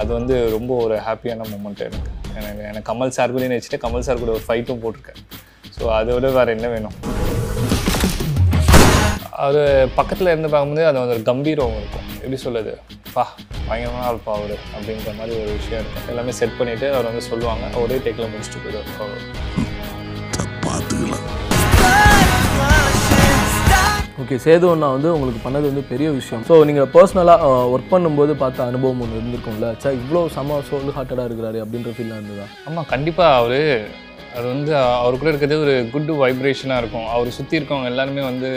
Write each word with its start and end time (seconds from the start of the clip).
அது 0.00 0.10
வந்து 0.18 0.34
ரொம்ப 0.56 0.70
ஒரு 0.84 0.96
ஹாப்பியான 1.06 1.46
மூமெண்ட் 1.52 1.82
எனக்கு 1.88 2.10
எனக்கு 2.40 2.62
எனக்கு 2.70 2.88
கமல் 2.90 3.14
சார் 3.16 3.34
கூட 3.36 3.46
வச்சுட்டு 3.54 3.82
கமல் 3.84 4.06
சார் 4.08 4.22
கூட 4.22 4.32
ஒரு 4.36 4.44
ஃபைட்டும் 4.48 4.82
போட்டிருக்கேன். 4.82 5.20
ஸோ 5.76 5.82
அதை 5.98 6.14
விட 6.16 6.28
வேறு 6.36 6.54
என்ன 6.56 6.68
வேணும்? 6.74 6.96
அவர் 9.44 9.60
பக்கத்தில் 9.98 10.30
இருந்து 10.32 10.48
பார்க்கும்போது 10.54 10.86
அது 10.88 10.98
ஒரு 11.14 11.22
கம்பீரம் 11.30 11.76
இருக்கும். 11.80 12.06
எப்படி 12.22 12.38
சொல்லுது 12.46 12.72
பா 13.14 13.24
பயங்கரமான 13.68 14.02
ஆள்ப்பா 14.08 14.32
அவர் 14.38 14.56
அப்படின்ற 14.74 15.12
மாதிரி 15.20 15.32
ஒரு 15.42 15.52
விஷயம் 15.58 15.80
இருக்கும். 15.82 16.08
எல்லாமே 16.12 16.32
செட் 16.40 16.58
பண்ணிவிட்டு 16.58 16.86
அவர் 16.96 17.08
வந்து 17.10 17.24
சொல்லுவாங்க. 17.30 17.64
ஒரே 17.84 17.96
டேக்கில் 18.06 18.30
முடிச்சுட்டு 18.32 18.62
போயிடுவார். 18.64 19.18
ஓகே 24.22 24.36
சேது 24.44 24.66
அண்ணா 24.72 24.88
வந்து 24.94 25.08
உங்களுக்கு 25.16 25.40
பண்ணது 25.44 25.66
வந்து 25.70 25.82
பெரிய 25.90 26.08
விஷயம். 26.18 26.42
ஸோ 26.48 26.54
நீங்கள் 26.68 26.88
பர்சனலாக 26.94 27.48
ஒர்க் 27.74 27.92
பண்ணும்போது 27.92 28.32
பார்த்த 28.42 28.66
அனுபவம் 28.70 29.00
ஒன்று 29.04 29.18
இருந்திருக்கும்ல. 29.18 29.68
சார் 29.82 29.98
இவ்வளோ 30.00 30.22
செம 30.36 30.60
சோல் 30.68 30.94
ஹார்ட்டடாக 30.96 31.28
இருக்கிறாரு 31.28 31.58
அப்படின்ற 31.64 31.92
ஃபீலாக 31.96 32.20
இருந்ததா? 32.20 32.46
ஆமாம் 32.68 32.88
கண்டிப்பாக 32.94 33.38
அவர் 33.40 33.60
அது 34.38 34.46
வந்து 34.54 34.72
அவர் 35.04 35.20
கூட 35.20 35.30
இருக்கிறது 35.32 35.56
ஒரு 35.64 35.72
குட் 35.94 36.10
வைப்ரேஷனாக 36.22 36.82
இருக்கும். 36.82 37.06
அவர் 37.14 37.36
சுற்றி 37.38 37.58
இருக்கவங்க 37.58 37.92
எல்லாருமே 37.92 38.24
வந்து 38.30 38.50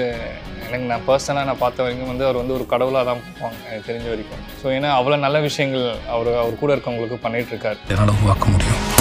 எனக்கு 0.66 0.90
நான் 0.92 1.08
பர்சனலாக 1.08 1.50
நான் 1.50 1.64
பார்த்த 1.64 1.86
வரைக்கும் 1.86 2.12
வந்து 2.14 2.28
அவர் 2.28 2.42
வந்து 2.42 2.58
ஒரு 2.58 2.68
கடவுளாக 2.74 3.06
தான் 3.10 3.24
பார்ப்பாங்க 3.24 3.58
எனக்கு 3.70 3.90
தெரிஞ்ச 3.90 4.08
வரைக்கும். 4.14 4.44
ஸோ 4.62 4.68
ஏன்னா 4.78 4.92
அவ்வளோ 5.00 5.20
நல்ல 5.26 5.40
விஷயங்கள் 5.50 5.88
அவர் 6.16 6.32
அவர் 6.44 6.62
கூட 6.64 6.72
இருக்கவங்களுக்கு 6.78 7.26
பண்ணிட்டு 7.26 7.54
இருக்காரு. 7.56 7.80
என்னால் 7.94 8.16
உருவாக்க 8.20 8.46
முடியும். 8.56 8.93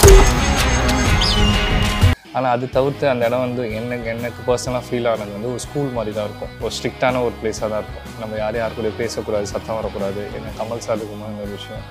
ஆனால் 2.36 2.52
அது 2.56 2.66
தவிர்த்து 2.76 3.04
அந்த 3.12 3.22
இடம் 3.28 3.42
வந்து 3.44 3.62
எனக்கு 3.78 4.06
எனக்கு 4.12 4.40
பர்சனலாக 4.48 4.84
ஃபீல் 4.86 5.08
ஆனது 5.10 5.32
வந்து 5.36 5.50
ஒரு 5.54 5.60
ஸ்கூல் 5.64 5.90
மாதிரி 5.96 6.12
தான் 6.18 6.26
இருக்கும். 6.28 6.52
ஒரு 6.64 6.72
ஸ்ட்ரிக்டான 6.76 7.22
ஒரு 7.26 7.34
பிளேஸாக 7.40 7.68
தான் 7.72 7.82
இருக்கும். 7.82 8.06
நம்ம 8.20 8.36
யார் 8.42 8.58
யார் 8.60 8.76
கூட 8.78 8.90
பேசக்கூடாது 9.00 9.46
சத்தம் 9.52 9.78
வரக்கூடாது. 9.80 10.22
என்ன 10.38 10.52
கமல் 10.60 10.84
சார் 10.86 11.04
ஒரு 11.44 11.52
விஷயம். 11.58 11.84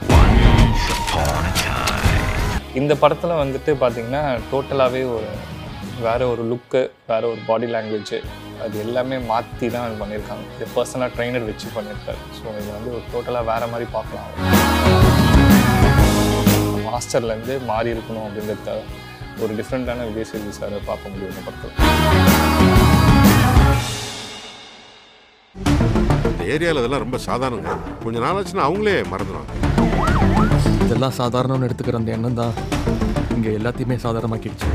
இந்த 2.82 2.94
படத்தில் 3.04 3.42
வந்துட்டு 3.44 3.72
பார்த்தீங்கன்னா 3.84 4.24
டோட்டலாகவே 4.52 5.04
ஒரு 5.16 5.30
வேறு 6.06 6.26
ஒரு 6.34 6.44
லுக்கு 6.52 6.82
வேறு 7.10 7.26
ஒரு 7.32 7.42
பாடி 7.50 7.68
லாங்குவேஜ் 7.74 8.16
அது 8.66 8.76
எல்லாமே 8.86 9.18
மாற்றி 9.32 9.68
தான் 9.76 10.00
பண்ணியிருக்காங்க 10.02 10.46
இது 10.56 10.68
பர்சனலாக 10.78 11.12
ட்ரைனர் 11.16 11.48
வச்சு 11.50 11.68
பண்ணியிருக்காரு 11.78 12.22
ஸோ 12.40 12.46
இது 12.62 12.70
வந்து 12.78 12.92
ஒரு 12.98 13.06
டோட்டலாக 13.14 13.50
வேறு 13.52 13.72
மாதிரி 13.74 13.88
பார்க்கலாம். 13.98 14.30
மாஸ்டர்லேருந்து 16.90 17.56
மாறி 17.72 17.90
இருக்கணும் 17.96 18.26
அப்படிங்கிறத 18.28 18.72
ஒரு 19.44 19.54
டிஃப்ரெண்ட்டான 19.60 20.06
விஜய் 20.10 20.28
சேதுபதி 20.32 20.54
சாரை 20.60 20.80
பார்க்க 20.90 21.12
முடியும் 21.14 21.32
இந்த 21.32 21.42
படத்தில் 21.48 21.74
இந்த 26.32 26.44
ஏரியாவில் 26.54 26.82
இதெல்லாம் 26.82 27.04
ரொம்ப 27.06 27.18
சாதாரணங்க. 27.30 27.74
கொஞ்ச 28.04 28.18
நாள் 28.26 28.38
ஆச்சுன்னா 28.40 28.68
அவங்களே 28.70 28.96
மறந்துடுவாங்க 29.14 29.52
இதெல்லாம் 30.86 31.18
சாதாரணம்னு 31.22 31.68
எடுத்துக்கிற 31.68 32.00
அந்த 32.02 32.12
எண்ணம் 32.18 32.40
தான் 32.42 32.54
இங்கே 33.36 33.52
எல்லாத்தையுமே 33.60 33.98
சாதாரணமாக்கிடுச்சு. 34.06 34.70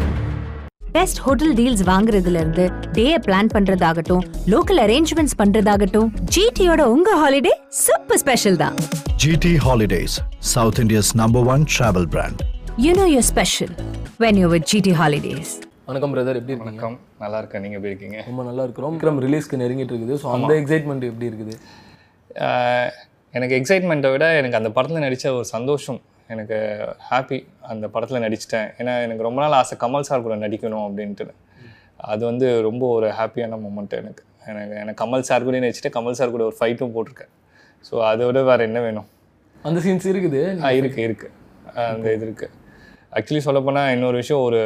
பெஸ்ட் 0.97 1.21
ஹோட்டல் 1.25 1.55
டீல்ஸ் 1.59 1.83
வாங்குறதுல 1.91 2.41
இருந்து 2.43 2.65
டே 2.97 3.07
பிளான் 3.27 3.51
பண்றதாகட்டும் 3.55 4.23
லோக்கல் 4.53 4.81
அரேஞ்ச்மெண்ட்ஸ் 4.85 5.37
பண்றதாகட்டும் 5.41 6.09
ஜிடியோட 6.37 6.83
உங்க 6.95 7.11
ஹாலிடே 7.23 7.53
சூப்பர் 7.85 8.21
ஸ்பெஷல் 8.25 8.61
தான். 8.65 8.77
GT 9.25 9.47
Holidays, 9.67 10.15
South 10.55 10.79
India's 10.85 11.11
number 11.23 11.43
one 11.55 11.65
travel 11.77 12.07
brand. 12.15 12.39
You 12.85 12.91
know 12.99 13.05
your 13.13 13.27
special 13.29 13.71
when 14.23 14.39
you 14.41 14.47
with 14.53 14.65
GT 14.71 14.93
Holidays 14.99 15.53
வணக்கம் 15.89 16.13
பிரதர் 16.15 16.39
எப்படி 16.39 16.53
இருக்கீங்க? 16.53 16.73
வணக்கம். 16.73 16.97
நல்லா 17.23 17.39
இருக்கேன். 17.43 17.63
நீங்கள் 17.65 17.79
எப்படி 17.79 17.91
இருக்கீங்க? 17.93 18.19
ரொம்ப 18.29 18.43
நல்லா 18.49 18.63
இருக்கிறோம். 18.67 18.93
விக்ரம் 18.95 19.21
ரிலீஸ்க்கு 19.25 19.61
நெருங்கிட்டு 19.63 19.93
இருக்குது. 19.95 20.17
ஸோ 20.23 20.27
அந்த 20.37 20.51
எக்ஸைட்மெண்ட் 20.61 21.05
எப்படி 21.11 21.27
இருக்குது? 21.31 21.55
எனக்கு 23.35 23.55
எக்ஸைட்மெண்ட்டை 23.61 24.11
விட 24.15 24.27
எனக்கு 24.41 24.59
அந்த 24.61 24.71
படத்தில் 24.77 25.05
நடித்த 25.07 25.33
ஒரு 25.39 25.47
சந்தோஷம். 25.55 26.01
எனக்கு 26.35 26.59
ஹாப்பி 27.11 27.39
அந்த 27.73 27.89
படத்தில் 27.95 28.23
நடிச்சிட்டேன். 28.27 28.69
ஏன்னா 28.81 28.97
எனக்கு 29.07 29.27
ரொம்ப 29.29 29.41
நாள் 29.45 29.57
ஆசை 29.61 29.79
கமல் 29.85 30.07
சார் 30.11 30.27
கூட 30.27 30.37
நடிக்கணும் 30.45 30.85
அப்படின்ட்டு. 30.87 31.27
அது 32.13 32.23
வந்து 32.31 32.49
ரொம்ப 32.69 32.85
ஒரு 32.99 33.09
ஹாப்பியான 33.21 33.61
மூமெண்ட் 33.65 33.97
எனக்கு. 34.03 34.23
எனக்கு 34.53 34.77
எனக்கு 34.83 35.01
கமல் 35.05 35.27
சார் 35.31 35.49
கூட 35.49 35.65
நடிச்சிட்டு 35.67 35.95
கமல் 35.99 36.19
சார் 36.21 36.35
கூட 36.37 36.45
ஒரு 36.51 36.59
ஃபைட்டும் 36.61 36.95
போட்டிருக்கேன். 36.97 37.33
ஸோ 37.89 37.97
அதை 38.11 38.23
விட 38.31 38.43
வேறு 38.51 38.69
என்ன 38.71 38.79
வேணும்? 38.89 39.09
அந்த 39.69 39.81
சீன்ஸ் 39.87 40.13
இருக்குது? 40.15 40.43
ஆ 40.67 40.71
இருக்கு 40.83 41.03
இருக்கு. 41.09 41.29
ஆ, 41.79 41.83
அந்த 41.95 42.09
இது 42.17 42.25
இருக்கு. 42.29 42.47
ஆக்சுவலி 43.13 43.43
சொல்லப்போனால் 43.47 43.93
இன்னொரு 43.95 44.17
விஷயம் 44.23 44.45
ஒரு 44.49 44.61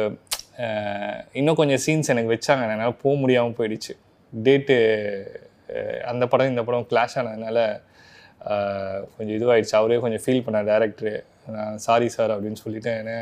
இன்னும் 1.39 1.59
கொஞ்சம் 1.59 1.81
சீன்ஸ் 1.85 2.11
எனக்கு 2.13 2.33
வச்சாங்க. 2.33 2.63
என்னால் 2.73 2.99
போக 3.03 3.13
முடியாமல் 3.21 3.57
போயிடுச்சு. 3.59 3.93
டேட்டு 4.33 4.75
அந்த 6.11 6.23
படம் 6.31 6.51
இந்த 6.51 6.61
படம் 6.67 6.87
கிளாஷ் 6.91 7.15
ஆனதுனால 7.19 7.57
கொஞ்சம் 9.15 9.35
இதுவாயிடுச்சு. 9.37 9.75
அவரே 9.79 9.99
கொஞ்சம் 10.03 10.23
ஃபீல் 10.23 10.43
பண்ணார் 10.45 10.69
டேரக்டரு 10.71 11.13
நான் 11.55 11.81
சாரி 11.87 12.07
சார் 12.15 12.33
அப்படின்னு 12.35 12.61
சொல்லிட்டு 12.63 12.91
என்ன 13.01 13.13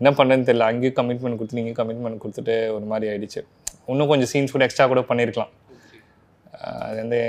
என்ன 0.00 0.10
பண்ணேன்னு 0.18 0.48
தெரியல. 0.48 0.66
அங்கேயும் 0.72 0.96
கமிட்மெண்ட் 0.98 1.38
கொடுத்து 1.38 1.58
நீங்கள் 1.60 1.78
கமிட்மெண்ட் 1.80 2.22
கொடுத்துட்டு 2.24 2.56
ஒரு 2.76 2.86
மாதிரி 2.92 3.06
ஆகிடுச்சு 3.12 3.40
இன்னும் 3.92 4.10
கொஞ்சம் 4.12 4.30
சீன்ஸ் 4.32 4.54
கூட 4.54 4.64
எக்ஸ்ட்ரா 4.66 4.86
கூட 4.92 5.02
பண்ணியிருக்கலாம் 5.10 5.52
அது 6.86 6.98
வந்து 7.04 7.20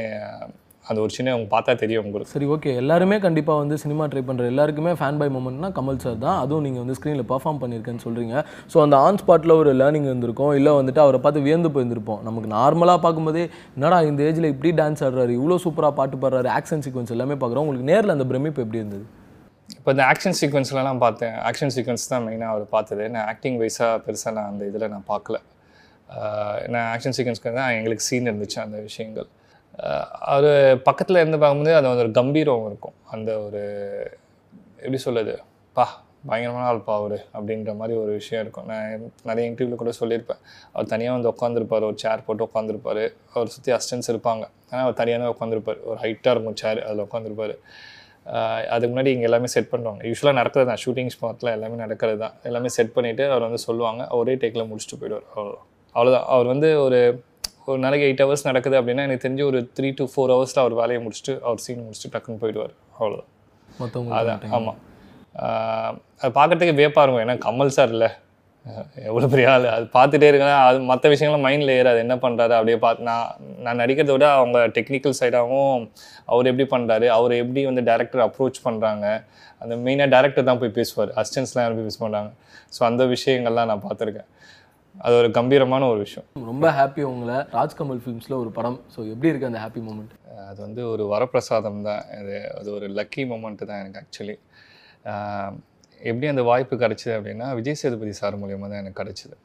அது 0.89 0.99
ஒரு 1.05 1.11
சின்ன 1.15 1.31
அவங்க 1.33 1.47
பார்த்தா 1.53 1.73
தெரியும் 1.81 2.03
உங்களுக்கு. 2.07 2.31
சரி 2.35 2.47
ஓகே 2.53 2.71
எல்லாருமே 2.81 3.17
கண்டிப்பாக 3.25 3.61
வந்து 3.61 3.75
சினிமா 3.83 4.03
ட்ரை 4.11 4.23
பண்ணுற 4.29 4.45
எல்லாருக்குமே 4.51 4.91
ஃபேன் 4.99 5.19
பை 5.21 5.27
மூமெண்ட்னா 5.35 5.69
கமல் 5.77 5.99
சார் 6.03 6.17
தான். 6.23 6.37
அதுவும் 6.43 6.65
நீங்கள் 6.67 6.83
வந்து 6.83 6.95
ஸ்க்ரீனில் 6.99 7.27
பர்ஃபார்ம் 7.31 7.59
பண்ணியிருக்கேன்னு 7.63 8.03
சொல்கிறீங்க 8.05 8.43
ஸோ 8.73 8.79
அந்த 8.85 8.95
ஆன் 9.05 9.19
ஸ்பாட்டில் 9.21 9.55
ஒரு 9.59 9.73
லேர்னிங் 9.81 10.07
இருந்திருக்கும். 10.11 10.53
இல்லை 10.59 10.73
வந்துட்டு 10.79 11.03
அவரை 11.05 11.21
பார்த்து 11.25 11.45
வியந்து 11.47 11.71
போயிருந்திருப்போம். 11.75 12.21
நமக்கு 12.29 12.49
நார்மலாக 12.57 12.99
பார்க்கும்போதே 13.05 13.45
என்னடா 13.77 13.99
இந்த 14.09 14.23
ஏஜில் 14.29 14.51
இப்படி 14.53 14.71
டான்ஸ் 14.81 15.03
ஆடுறாரு 15.07 15.33
இவ்வளோ 15.39 15.57
சூப்பராக 15.65 15.95
பாட்டு 16.01 16.19
பாடுறாரு 16.25 16.51
ஆக்ஷன் 16.57 16.83
சீக்வன்ஸ் 16.87 17.15
எல்லாமே 17.17 17.37
பார்க்குறோம். 17.43 17.65
உங்களுக்கு 17.67 17.89
நேரில் 17.93 18.15
அந்த 18.17 18.27
பிரமிப்பு 18.31 18.63
எப்படி 18.65 18.81
இருந்தது? 18.83 19.05
இப்போ 19.79 19.89
இந்த 19.95 20.03
ஆக்ஷன் 20.11 20.37
சீக்வன்ஸ்லலாம் 20.39 21.01
பார்த்தேன். 21.05 21.35
ஆக்ஷன் 21.49 21.73
சீக்வன்ஸ் 21.75 22.05
தான் 22.13 22.23
மெயினாக 22.27 22.53
அவர் 22.53 22.65
பார்த்தது. 22.75 23.03
நான் 23.15 23.27
ஆக்டிங் 23.31 23.57
வைஸாக 23.63 23.97
பெருசாக 24.05 24.33
நான் 24.37 24.49
அந்த 24.51 24.63
இதில் 24.69 24.91
நான் 24.93 25.05
பார்க்கல. 25.11 25.37
நான் 26.73 26.87
ஆக்ஷன் 26.93 27.15
சீக்வன்ஸ்க்கு 27.17 27.51
தான் 27.59 27.73
எங்களுக்கு 27.79 28.05
சீன் 28.07 28.29
இருந்துச்சு 28.31 28.59
அந்த 28.63 28.77
விஷயங்கள். 28.87 29.29
அவர் 30.33 30.51
பக்கத்தில் 30.87 31.21
இருந்து 31.21 31.39
பார்க்கும்போது 31.41 31.73
அது 31.79 31.87
ஒரு 32.03 32.11
கம்பீரம் 32.19 32.65
இருக்கும். 32.69 32.95
அந்த 33.15 33.31
ஒரு 33.45 33.61
எப்படி 34.83 34.99
சொல்லுது 35.07 35.33
பா 35.77 35.85
பயங்கரமான 36.29 36.65
ஆள்ப்பா 36.69 36.93
அவர் 37.01 37.17
அப்படின்ற 37.35 37.73
மாதிரி 37.81 37.93
ஒரு 38.01 38.11
விஷயம் 38.17 38.41
இருக்கும். 38.45 38.65
நான் 38.71 39.05
நிறைய 39.29 39.43
இன்டர்வியூவில் 39.49 39.81
கூட 39.81 39.91
சொல்லியிருப்பேன். 39.99 40.41
அவர் 40.73 40.89
தனியாக 40.93 41.15
வந்து 41.17 41.31
உட்காந்துருப்பார் 41.33 41.87
ஒரு 41.89 41.97
சேர் 42.03 42.25
போட்டு 42.25 42.43
உட்காந்துருப்பார் 42.47 43.03
அவர் 43.33 43.53
சுற்றி 43.55 43.73
அசிஸ்டன்ஸ் 43.77 44.09
இருப்பாங்க. 44.13 44.43
ஆனால் 44.71 44.83
அவர் 44.85 44.99
தனியாக 45.01 45.31
உட்காந்துருப்பார் 45.35 45.79
ஒரு 45.89 45.97
ஹைட்டாக 46.03 46.33
இருக்கும் 46.35 46.59
சேர் 46.63 46.81
அதில் 46.87 47.05
உட்காந்துருப்பார் 47.07 47.55
அதுக்கு 48.73 48.91
முன்னாடி 48.93 49.11
இங்கே 49.15 49.27
எல்லாமே 49.29 49.49
செட் 49.53 49.71
பண்ணுவாங்க. 49.71 50.01
யூஸ்வலாக 50.09 50.37
நடக்கிறது 50.39 50.67
தான். 50.69 50.81
ஷூட்டிங் 50.83 51.13
ஸ்பாட்டில் 51.13 51.53
எல்லாமே 51.55 51.77
நடக்கிறது 51.85 52.19
தான். 52.23 52.35
எல்லாமே 52.49 52.69
செட் 52.77 52.93
பண்ணிவிட்டு 52.95 53.23
அவர் 53.33 53.45
வந்து 53.47 53.61
சொல்லுவாங்க. 53.67 54.01
ஒரே 54.19 54.35
டேக்கில் 54.41 54.69
முடிச்சுட்டு 54.71 54.99
போயிடுவார். 55.01 55.25
அவ்வளோ 55.35 55.55
அவ்வளோதான் 55.95 56.27
அவர் 56.33 56.47
வந்து 56.53 56.69
ஒரு 56.85 56.99
ஒரு 57.71 57.79
நாளைக்கு 57.85 58.05
எயிட் 58.09 58.23
ஹவர்ஸ் 58.23 58.47
நடக்குது 58.49 58.75
அப்படின்னா 58.79 59.05
எனக்கு 59.07 59.23
தெரிஞ்சு 59.25 59.43
ஒரு 59.49 59.59
த்ரீ 59.77 59.89
to 59.99 60.05
ஃபோர் 60.11 60.31
ஹவர்ஸில் 60.35 60.61
அவர் 60.63 60.75
வேலையை 60.81 60.99
முடிச்சுட்டு 61.05 61.33
அவர் 61.47 61.63
சீன் 61.65 61.83
முடிச்சுட்டு 61.85 62.13
டக்குன்னு 62.15 62.41
போயிடுவார். 62.43 62.73
அவ்வளோதான் 62.99 63.29
மற்றவங்க 63.81 64.15
அதான் 64.19 64.55
ஆமாம் 64.57 64.79
அது 66.21 66.31
பார்க்கறதுக்கு 66.39 66.79
வியப்பாக 66.79 67.03
இருக்கும். 67.05 67.23
ஏன்னா 67.25 67.37
கமல் 67.45 67.75
சார் 67.77 67.93
இல்லை. 67.95 68.09
எவ்வளோ 69.09 69.27
பெரிய 69.33 69.51
ஆள். 69.51 69.65
அது 69.75 69.85
பார்த்துட்டே 69.95 70.27
இருக்கேன் 70.29 70.55
அது 70.69 70.79
மற்ற 70.89 71.09
விஷயங்கள்லாம் 71.11 71.45
மைண்டில் 71.47 71.71
ஏறாது. 71.77 71.99
என்ன 72.05 72.15
பண்ணுறாரு 72.23 72.53
அப்படியே 72.57 72.77
பார்த்து 72.85 73.07
நான் 73.09 73.29
நான் 73.65 73.79
நடிக்கிறத 73.81 74.13
விட 74.15 74.25
அவங்க 74.39 74.59
டெக்னிக்கல் 74.77 75.15
சைடாகவும் 75.19 75.83
அவர் 76.31 76.49
எப்படி 76.51 76.65
பண்ணுறாரு 76.73 77.07
அவர் 77.17 77.33
எப்படி 77.43 77.61
வந்து 77.69 77.83
டேரக்டர் 77.89 78.23
அப்ரோச் 78.27 78.59
பண்ணுறாங்க 78.67 79.05
அந்த 79.61 79.73
மெயினாக 79.85 80.09
டேரக்டர் 80.15 80.49
தான் 80.49 80.61
போய் 80.63 80.75
பேசுவார். 80.79 81.13
அசிஸ்டன்ஸ்லாம் 81.21 81.63
யாரும் 81.65 81.79
போய் 81.79 81.89
பேச 81.89 81.99
மாட்டாங்க. 82.03 82.31
ஸோ 82.75 82.81
அந்த 82.89 83.05
விஷயங்கள்லாம் 83.15 83.71
நான் 83.71 83.85
பார்த்துருக்கேன். 83.87 84.29
அது 85.05 85.13
ஒரு 85.21 85.29
கம்பீரமான 85.37 85.83
ஒரு 85.91 85.99
விஷயம். 86.05 86.25
ரொம்ப 86.51 86.67
ஹாப்பி 86.77 87.01
உங்களை 87.11 87.37
ராஜ்கமல் 87.57 88.01
ஃபிலிம்ஸில் 88.03 88.39
ஒரு 88.43 88.49
படம். 88.57 88.79
ஸோ 88.93 88.99
எப்படி 89.13 89.29
இருக்குது 89.31 89.49
அந்த 89.51 89.59
ஹாப்பி 89.63 89.81
மூமெண்ட் 89.87 90.15
அது 90.49 90.59
வந்து 90.65 90.81
ஒரு 90.93 91.03
வரப்பிரசாதம் 91.13 91.83
தான். 91.89 92.01
அது 92.19 92.33
அது 92.59 92.69
ஒரு 92.77 92.87
லக்கி 92.99 93.23
மூமெண்ட்டு 93.31 93.69
தான் 93.69 93.81
எனக்கு 93.83 94.01
ஆக்சுவலி 94.01 94.35
எப்படி 96.09 96.27
அந்த 96.33 96.43
வாய்ப்பு 96.49 96.75
கிடச்சிது 96.83 97.13
அப்படின்னா 97.19 97.47
விஜய் 97.59 97.79
சேதுபதி 97.83 98.13
சார் 98.19 98.41
மூலியமாக 98.41 98.69
தான் 98.71 98.81
எனக்கு 98.83 98.99
கிடச்சிது. 99.01 99.35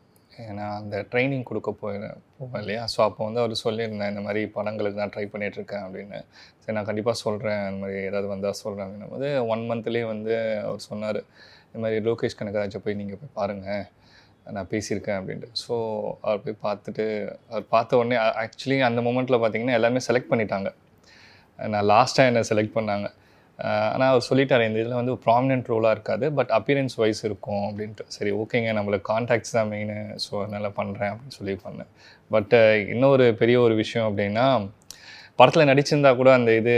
ஏன்னா 0.44 0.66
அந்த 0.80 0.96
ட்ரைனிங் 1.10 1.46
கொடுக்க 1.48 1.70
போய் 1.80 1.98
போவேன் 2.38 2.62
இல்லையா? 2.62 2.82
ஸோ 2.92 2.98
அப்போ 3.08 3.20
வந்து 3.26 3.40
அவர் 3.42 3.52
சொல்லியிருந்தேன் 3.64 4.10
இந்த 4.12 4.22
மாதிரி 4.26 4.40
படங்களுக்கு 4.56 5.00
நான் 5.00 5.12
ட்ரை 5.16 5.24
பண்ணிகிட்ருக்கேன் 5.32 5.84
அப்படின்னு. 5.86 6.18
சரி 6.62 6.74
நான் 6.78 6.88
கண்டிப்பாக 6.88 7.16
சொல்கிறேன் 7.24 7.60
அந்த 7.66 7.78
மாதிரி 7.82 7.98
ஏதாவது 8.08 8.28
வந்தால் 8.32 8.58
சொல்கிறேன் 8.62 8.86
அப்படின்னும் 8.86 9.12
போது 9.14 9.28
ஒன் 9.52 9.62
மந்த்லேயே 9.70 10.06
வந்து 10.12 10.34
அவர் 10.68 10.86
சொன்னார் 10.90 11.20
இந்த 11.68 11.82
மாதிரி 11.84 11.98
லோகேஷ் 12.08 12.38
கனகராஜை 12.40 12.80
போய் 12.86 12.98
நீங்கள் 13.02 13.20
போய் 13.20 13.36
பாருங்கள் 13.40 13.84
நான் 14.54 14.70
பேசியிருக்கேன் 14.72 15.18
அப்படின்ட்டு. 15.20 15.50
ஸோ 15.64 15.74
அவர் 16.26 16.40
போய் 16.44 16.62
பார்த்துட்டு 16.66 17.04
அவர் 17.50 17.66
பார்த்த 17.74 17.98
உடனே 18.00 18.16
ஆக்சுவலி 18.44 18.78
அந்த 18.88 19.02
மூமெண்ட்டில் 19.06 19.40
பார்த்தீங்கன்னா 19.42 19.76
எல்லாமே 19.80 20.00
செலக்ட் 20.08 20.32
பண்ணிட்டாங்க. 20.32 20.70
நான் 21.74 21.88
லாஸ்ட்டாக 21.92 22.30
என்னை 22.30 22.42
செலக்ட் 22.50 22.76
பண்ணாங்க. 22.78 23.08
ஆனால் 23.94 24.10
அவர் 24.12 24.26
சொல்லிட்டார் 24.28 24.66
இந்த 24.66 24.78
இதில் 24.82 24.98
வந்து 25.00 25.12
ப்ராமினென்ட் 25.26 25.68
ரோலாக 25.72 25.96
இருக்காது 25.96 26.26
பட் 26.38 26.52
அப்பியரன்ஸ் 26.58 26.96
வைஸ் 27.02 27.20
இருக்கும் 27.28 27.64
அப்படின்ட்டு. 27.68 28.04
சரி 28.16 28.30
ஓகேங்க 28.42 28.70
நம்மளுக்கு 28.78 29.06
கான்டாக்ட்ஸ் 29.12 29.54
தான் 29.56 29.70
மெயின் 29.74 29.92
ஸோ 30.24 30.32
அதனால் 30.42 30.74
பண்ணுறேன் 30.78 31.12
அப்படின்னு 31.12 31.36
சொல்லி 31.40 31.54
பண்ணேன். 31.66 31.90
பட் 32.34 32.54
இன்னொரு 32.94 33.26
பெரிய 33.42 33.58
ஒரு 33.66 33.76
விஷயம் 33.82 34.08
அப்படின்னா 34.10 34.46
படத்தில் 35.38 35.68
நடிச்சிருந்தா 35.68 36.10
கூட 36.18 36.28
அந்த 36.38 36.50
இது 36.58 36.72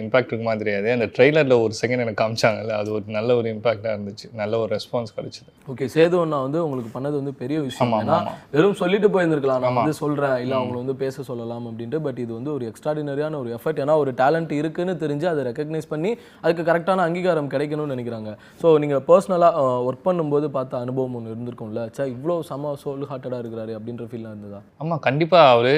இம்பாக்ட் 0.00 0.30
இருக்குமா 0.30 0.54
தெரியாது. 0.62 0.88
அந்த 0.94 1.06
ட்ரெய்லரில் 1.14 1.54
ஒரு 1.64 1.74
செகண்ட் 1.78 2.02
எனக்கு 2.04 2.20
காமிச்சாங்கல்ல 2.22 2.72
அது 2.80 2.88
ஒரு 2.96 3.04
நல்ல 3.16 3.36
ஒரு 3.38 3.48
இம்பாக்டாக 3.54 3.92
இருந்துச்சு. 3.96 4.26
நல்ல 4.40 4.58
ஒரு 4.62 4.70
ரெஸ்பான்ஸ் 4.76 5.14
கிடைச்சிது. 5.16 5.48
ஓகே 5.72 5.86
சேது 5.94 6.16
அண்ணா 6.22 6.38
வந்து 6.46 6.58
உங்களுக்கு 6.64 6.90
பண்ணது 6.96 7.16
வந்து 7.20 7.34
பெரிய 7.42 7.58
விஷயம். 7.68 7.94
ஏன்னா. 8.00 8.18
வெறும் 8.54 8.76
சொல்லிட்டு 8.82 9.10
போயிருந்திருக்கலாம். 9.14 9.62
நான் 9.66 9.78
வந்து 9.80 9.96
சொல்றேன் 10.02 10.36
இல்ல 10.44 10.54
அவங்கள 10.58 10.78
வந்து 10.82 10.96
பேச 11.04 11.24
சொல்லலாம் 11.30 11.66
அப்படின்ட்டு. 11.70 12.00
பட் 12.06 12.20
இது 12.24 12.32
வந்து 12.38 12.52
ஒரு 12.56 12.66
எக்ஸ்ட்ராடினரியான 12.70 13.38
ஒரு 13.42 13.50
எஃபர்ட் 13.58 13.82
ஏன்னா 13.84 13.96
ஒரு 14.04 14.12
டேலண்ட் 14.22 14.54
இருக்குன்னு 14.60 14.96
தெரிஞ்சு 15.04 15.28
அதை 15.32 15.44
ரெக்கக்னைஸ் 15.50 15.92
பண்ணி 15.94 16.12
அதுக்கு 16.44 16.68
கரெக்டான 16.70 17.04
அங்கீகாரம் 17.08 17.52
கிடைக்கணும்னு 17.56 17.94
நினைக்கிறாங்க. 17.96 18.30
ஸோ 18.62 18.78
நீங்க 18.84 18.98
பர்சனலாக 19.10 19.66
ஒர்க் 19.90 20.08
பண்ணும்போது 20.08 20.48
பார்த்த 20.58 20.84
அனுபவம் 20.86 21.14
ஒன்று 21.20 21.34
இருந்திருக்கும்ல 21.34 21.84
சே 21.98 22.04
இவ்வளோ 22.16 22.36
செம 22.50 22.74
சோல் 22.84 23.10
ஹார்ட்டடாக 23.12 23.44
இருக்கிறாரு 23.44 23.74
அப்படின்ற 23.78 24.06
ஃபீல்லாம் 24.10 24.34
இருந்ததா? 24.36 24.60
ஆமாம் 24.84 25.06
கண்டிப்பாக 25.08 25.54
அவர் 25.54 25.74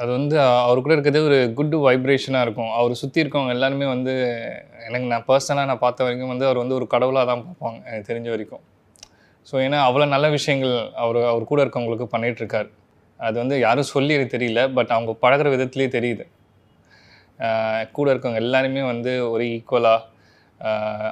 அது 0.00 0.10
வந்து 0.16 0.36
அவர் 0.66 0.82
கூட 0.84 0.92
இருக்கிறதே 0.96 1.22
ஒரு 1.28 1.38
குட் 1.58 1.74
வைப்ரேஷனாக 1.86 2.44
இருக்கும். 2.46 2.70
அவர் 2.80 3.00
சுற்றி 3.00 3.22
இருக்கவங்க 3.22 3.54
எல்லாருமே 3.56 3.86
வந்து 3.94 4.12
எனக்கு 4.88 5.06
நான் 5.12 5.26
பர்சனலாக 5.30 5.68
நான் 5.70 5.82
பார்த்த 5.84 6.04
வரைக்கும் 6.06 6.32
வந்து 6.32 6.46
அவர் 6.48 6.62
வந்து 6.62 6.76
ஒரு 6.78 6.86
கடவுளாக 6.94 7.26
தான் 7.30 7.42
பார்ப்பாங்க 7.46 7.78
எனக்கு 7.90 8.08
தெரிஞ்ச 8.10 8.28
வரைக்கும். 8.34 8.62
ஸோ 9.48 9.54
ஏன்னா 9.64 9.78
அவ்வளோ 9.88 10.06
நல்ல 10.14 10.26
விஷயங்கள் 10.36 10.74
அவர் 11.04 11.18
அவர் 11.32 11.50
கூட 11.50 11.60
இருக்கவங்களுக்கு 11.64 12.06
பண்ணிகிட்ருக்கார் 12.14 12.68
அது 13.20 13.36
வந்து 13.42 13.56
யாரும் 13.66 13.92
சொல்லி 13.94 14.12
எனக்கு 14.18 14.36
தெரியல 14.36 14.60
பட் 14.78 14.94
அவங்க 14.96 15.12
பழகுற 15.24 15.48
விதத்துலேயே 15.54 15.90
தெரியுது. 15.96 16.24
கூட 17.96 18.06
இருக்கவங்க 18.12 18.40
எல்லாருமே 18.46 18.82
வந்து 18.92 19.12
ஒரு 19.34 19.44
ஈக்குவலாக 19.56 20.00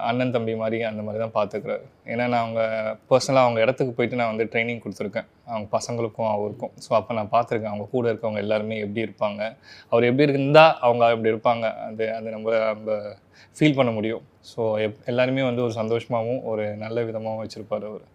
அண்ணன் 0.08 0.32
தம்பி 0.34 0.52
மாதிரி 0.54 0.78
அந்த 0.88 1.02
மாதிரி 1.02 1.20
தான் 1.22 1.34
பார்த்துக்கிறாரு. 1.36 1.84
ஏன்னா 2.12 2.24
நான் 2.32 2.42
அவங்க 2.44 2.62
பர்சனலாக 3.10 3.46
அவங்க 3.46 3.60
இடத்துக்கு 3.64 3.92
போயிட்டு 3.96 4.18
நான் 4.20 4.30
வந்து 4.32 4.46
ட்ரைனிங் 4.52 4.82
கொடுத்துருக்கேன். 4.84 5.28
அவங்க 5.52 5.66
பசங்களுக்கும் 5.76 6.30
அவருக்கும். 6.34 6.72
ஸோ 6.84 6.90
அப்போ 6.98 7.14
நான் 7.18 7.32
பார்த்துருக்கேன். 7.36 7.72
அவங்க 7.74 7.86
கூட 7.94 8.04
இருக்கவங்க 8.12 8.40
எல்லாருமே 8.44 8.78
எப்படி 8.84 9.02
இருப்பாங்க? 9.06 9.40
அவர் 9.92 10.08
எப்படி 10.10 10.26
இருந்தால் 10.32 10.74
அவங்க 10.86 11.10
எப்படி 11.16 11.32
இருப்பாங்க. 11.34 11.66
அது 11.88 12.06
அது 12.18 12.30
நம்ம 12.36 12.56
நம்ம 12.70 12.98
ஃபீல் 13.56 13.78
பண்ண 13.78 13.92
முடியும். 13.98 14.24
ஸோ 14.52 14.60
எப் 14.86 15.00
எல்லாருமே 15.12 15.42
வந்து 15.50 15.64
ஒரு 15.66 15.74
சந்தோஷமாகவும் 15.80 16.42
ஒரு 16.52 16.66
நல்ல 16.84 17.02
விதமாகவும் 17.08 17.42
வச்சுருப்பார் 17.44 17.88
அவர். 17.90 18.06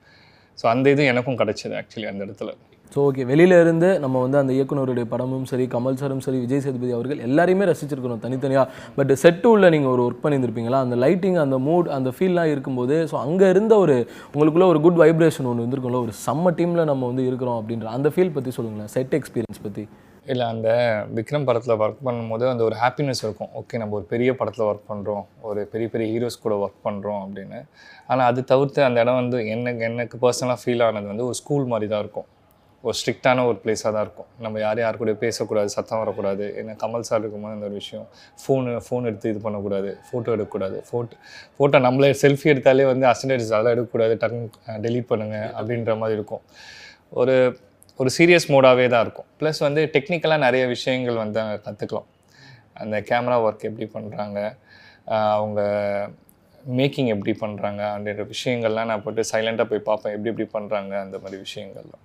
ஸோ 0.60 0.68
அந்த 0.74 0.90
இது 0.96 1.06
எனக்கும் 1.14 1.40
கிடச்சிது 1.44 1.76
ஆக்சுவலி 1.82 2.10
அந்த 2.12 2.26
இடத்துல. 2.28 2.52
ஸோ 2.94 3.00
ஓகே 3.08 3.24
வெளியில 3.30 3.56
இருந்து 3.64 3.88
நம்ம 4.04 4.20
வந்து 4.24 4.38
அந்த 4.42 4.52
இயக்குனருடைய 4.58 5.06
படமும் 5.14 5.48
சரி 5.52 5.66
கமல் 5.74 5.98
சாரும் 6.02 6.22
சரி 6.26 6.38
விஜய் 6.44 6.64
சேதுபதி 6.66 6.94
அவர்கள் 6.98 7.24
எல்லாரையுமே 7.28 7.66
ரசிச்சிருக்கணும் 7.70 8.22
தனித்தனியாக 8.26 8.66
பட் 8.98 9.12
செட்டு 9.24 9.48
உள்ள 9.54 9.70
நீங்கள் 9.76 9.94
ஒரு 9.96 10.04
ஒர்க் 10.08 10.22
பண்ணியிருந்திருப்பீங்களா? 10.24 10.80
அந்த 10.86 10.98
லைட்டிங் 11.04 11.40
அந்த 11.46 11.58
மூட் 11.68 11.90
அந்த 11.98 12.12
ஃபீல்லாம் 12.18 12.52
இருக்கும்போது 12.54 12.98
ஸோ 13.12 13.18
அங்கே 13.26 13.50
இருந்த 13.56 13.76
ஒரு 13.86 13.96
உங்களுக்குள்ள 14.34 14.68
ஒரு 14.74 14.82
குட் 14.86 15.02
வைப்ரேஷன் 15.04 15.50
ஒன்று 15.52 15.64
இருந்திருக்கும்ல 15.64 16.02
ஒரு 16.08 16.16
செம்ம 16.26 16.54
டீமில் 16.60 16.90
நம்ம 16.92 17.08
வந்து 17.12 17.26
இருக்கிறோம் 17.30 17.60
அப்படின்ற 17.62 17.90
அந்த 17.98 18.12
ஃபீல் 18.16 18.36
பற்றி 18.38 18.54
சொல்லுங்களேன் 18.58 18.94
செட் 18.96 19.16
எக்ஸ்பீரியன்ஸ் 19.20 19.64
பற்றி 19.68 19.86
இல்லை 20.34 20.46
அந்த 20.54 20.70
விக்ரம் 21.18 21.48
படத்தில் 21.48 21.74
ஒர்க் 21.84 22.06
பண்ணும்போது 22.06 22.46
அந்த 22.52 22.64
ஒரு 22.68 22.76
ஹாப்பினஸ் 22.84 23.22
இருக்கும். 23.26 23.50
ஓகே 23.60 23.80
நம்ம 23.82 23.96
ஒரு 24.00 24.06
பெரிய 24.14 24.30
படத்தில் 24.40 24.66
ஒர்க் 24.70 24.88
பண்ணுறோம் 24.92 25.26
ஒரு 25.50 25.62
பெரிய 25.74 25.88
பெரிய 25.94 26.06
ஹீரோஸ் 26.14 26.38
கூட 26.46 26.56
ஒர்க் 26.66 26.80
பண்ணுறோம் 26.88 27.20
அப்படின்னு. 27.26 27.60
ஆனால் 28.12 28.28
அது 28.32 28.44
தவிர்த்து 28.52 28.82
அந்த 28.88 29.04
இடம் 29.06 29.20
வந்து 29.22 29.40
எனக்கு 29.56 29.84
எனக்கு 29.90 30.18
பர்சனலாக 30.24 30.60
ஃபீல் 30.64 30.84
ஆனது 30.88 31.08
வந்து 31.12 31.28
ஒரு 31.30 31.38
ஸ்கூல் 31.42 31.68
மாதிரி 31.74 31.90
தான் 31.92 32.04
இருக்கும். 32.06 32.28
ஒரு 32.86 32.96
ஸ்ட்ரிக்டான 33.00 33.44
ஒரு 33.50 33.58
பிளேஸாக 33.64 33.92
தான் 33.96 34.04
இருக்கும். 34.06 34.30
நம்ம 34.46 34.56
யார் 34.64 34.80
யார் 34.84 35.00
கூட 35.02 35.12
பேசக்கூடாது 35.24 35.70
சத்தம் 35.76 36.02
வரக்கூடாது. 36.04 36.46
ஏன்னா 36.60 36.74
கமல் 36.84 37.06
சார் 37.10 37.22
இருக்கும்போது 37.24 37.56
அந்த 37.58 37.68
ஒரு 37.70 37.78
விஷயம். 37.82 38.08
ஃபோனு 38.42 38.74
ஃபோன் 38.88 39.08
எடுத்து 39.10 39.32
இது 39.34 39.40
பண்ணக்கூடாது. 39.46 39.92
ஃபோட்டோ 40.08 40.34
எடுக்கக்கூடாது. 40.36 40.80
ஃபோட்டோ 40.90 41.18
ஃபோட்டோ 41.58 41.80
நம்மளே 41.88 42.12
செல்ஃபி 42.24 42.50
எடுத்தாலே 42.54 42.88
வந்து 42.94 43.08
அசன்டேஜ் 43.14 43.46
அதெல்லாம் 43.52 43.76
எடுக்கக்கூடாது. 43.76 44.16
டக்குன்னு 44.24 44.82
டெலீட் 44.88 45.10
பண்ணுங்கள் 45.14 45.48
அப்படின்ற 45.60 45.96
மாதிரி 46.02 46.18
இருக்கும். 46.20 46.44
ஒரு 47.22 47.36
ஒரு 48.00 48.10
சீரியஸ் 48.18 48.48
மோடாகவே 48.54 48.86
தான் 48.94 49.04
இருக்கும். 49.06 49.28
ப்ளஸ் 49.40 49.60
வந்து 49.68 49.82
டெக்னிக்கலாக 49.96 50.44
நிறைய 50.48 50.64
விஷயங்கள் 50.76 51.22
வந்து 51.24 51.40
அங்கே 51.44 51.60
கற்றுக்கலாம் 51.68 52.10
அந்த 52.84 52.96
கேமரா 53.10 53.38
ஒர்க் 53.46 53.68
எப்படி 53.70 53.86
பண்ணுறாங்க 53.94 54.40
அவங்க 55.36 55.62
மேக்கிங் 56.80 57.10
எப்படி 57.14 57.34
பண்ணுறாங்க 57.44 57.82
அப்படின்ற 57.94 58.24
விஷயங்கள்லாம் 58.34 58.90
நான் 58.92 59.04
போட்டு 59.06 59.24
சைலண்ட்டாக 59.32 59.68
போய் 59.72 59.88
பார்ப்பேன். 59.90 60.14
எப்படி 60.18 60.32
எப்படி 60.34 60.48
பண்ணுறாங்க 60.58 60.94
அந்த 61.06 61.18
மாதிரி 61.24 61.40
விஷயங்கள்லாம். 61.46 62.04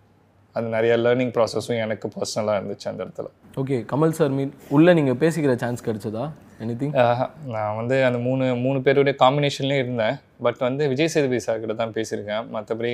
அது 0.57 0.67
நிறைய 0.77 0.93
லேர்னிங் 1.05 1.33
ப்ராசஸும் 1.37 1.81
எனக்கு 1.85 2.07
பர்சனலாக 2.15 2.59
இருந்துச்சு 2.61 2.87
அந்த 2.91 3.01
இடத்துல. 3.05 3.29
ஓகே 3.63 3.77
கமல் 3.93 4.17
சார் 4.19 4.33
மீன் 4.39 4.53
உள்ளே 4.77 4.93
நீங்கள் 4.99 5.19
பேசிக்கிற 5.23 5.53
சான்ஸ் 5.63 5.85
கிடைச்சதா? 5.89 6.25
எனி 6.65 6.89
ஆஹா, 7.05 7.27
நான் 7.55 7.77
வந்து 7.81 7.97
அந்த 8.09 8.19
மூணு 8.27 8.47
மூணு 8.65 8.79
பேருடைய 8.87 9.15
காம்பினேஷன்லேயும் 9.23 9.83
இருந்தேன். 9.85 10.17
பட் 10.47 10.61
வந்து 10.67 10.83
விஜய் 10.93 11.13
சேதுபதி 11.15 11.43
சார் 11.47 11.61
கிட்ட 11.63 11.75
தான் 11.75 11.95
பேசியிருக்கேன். 11.99 12.47
மற்றபடி 12.57 12.91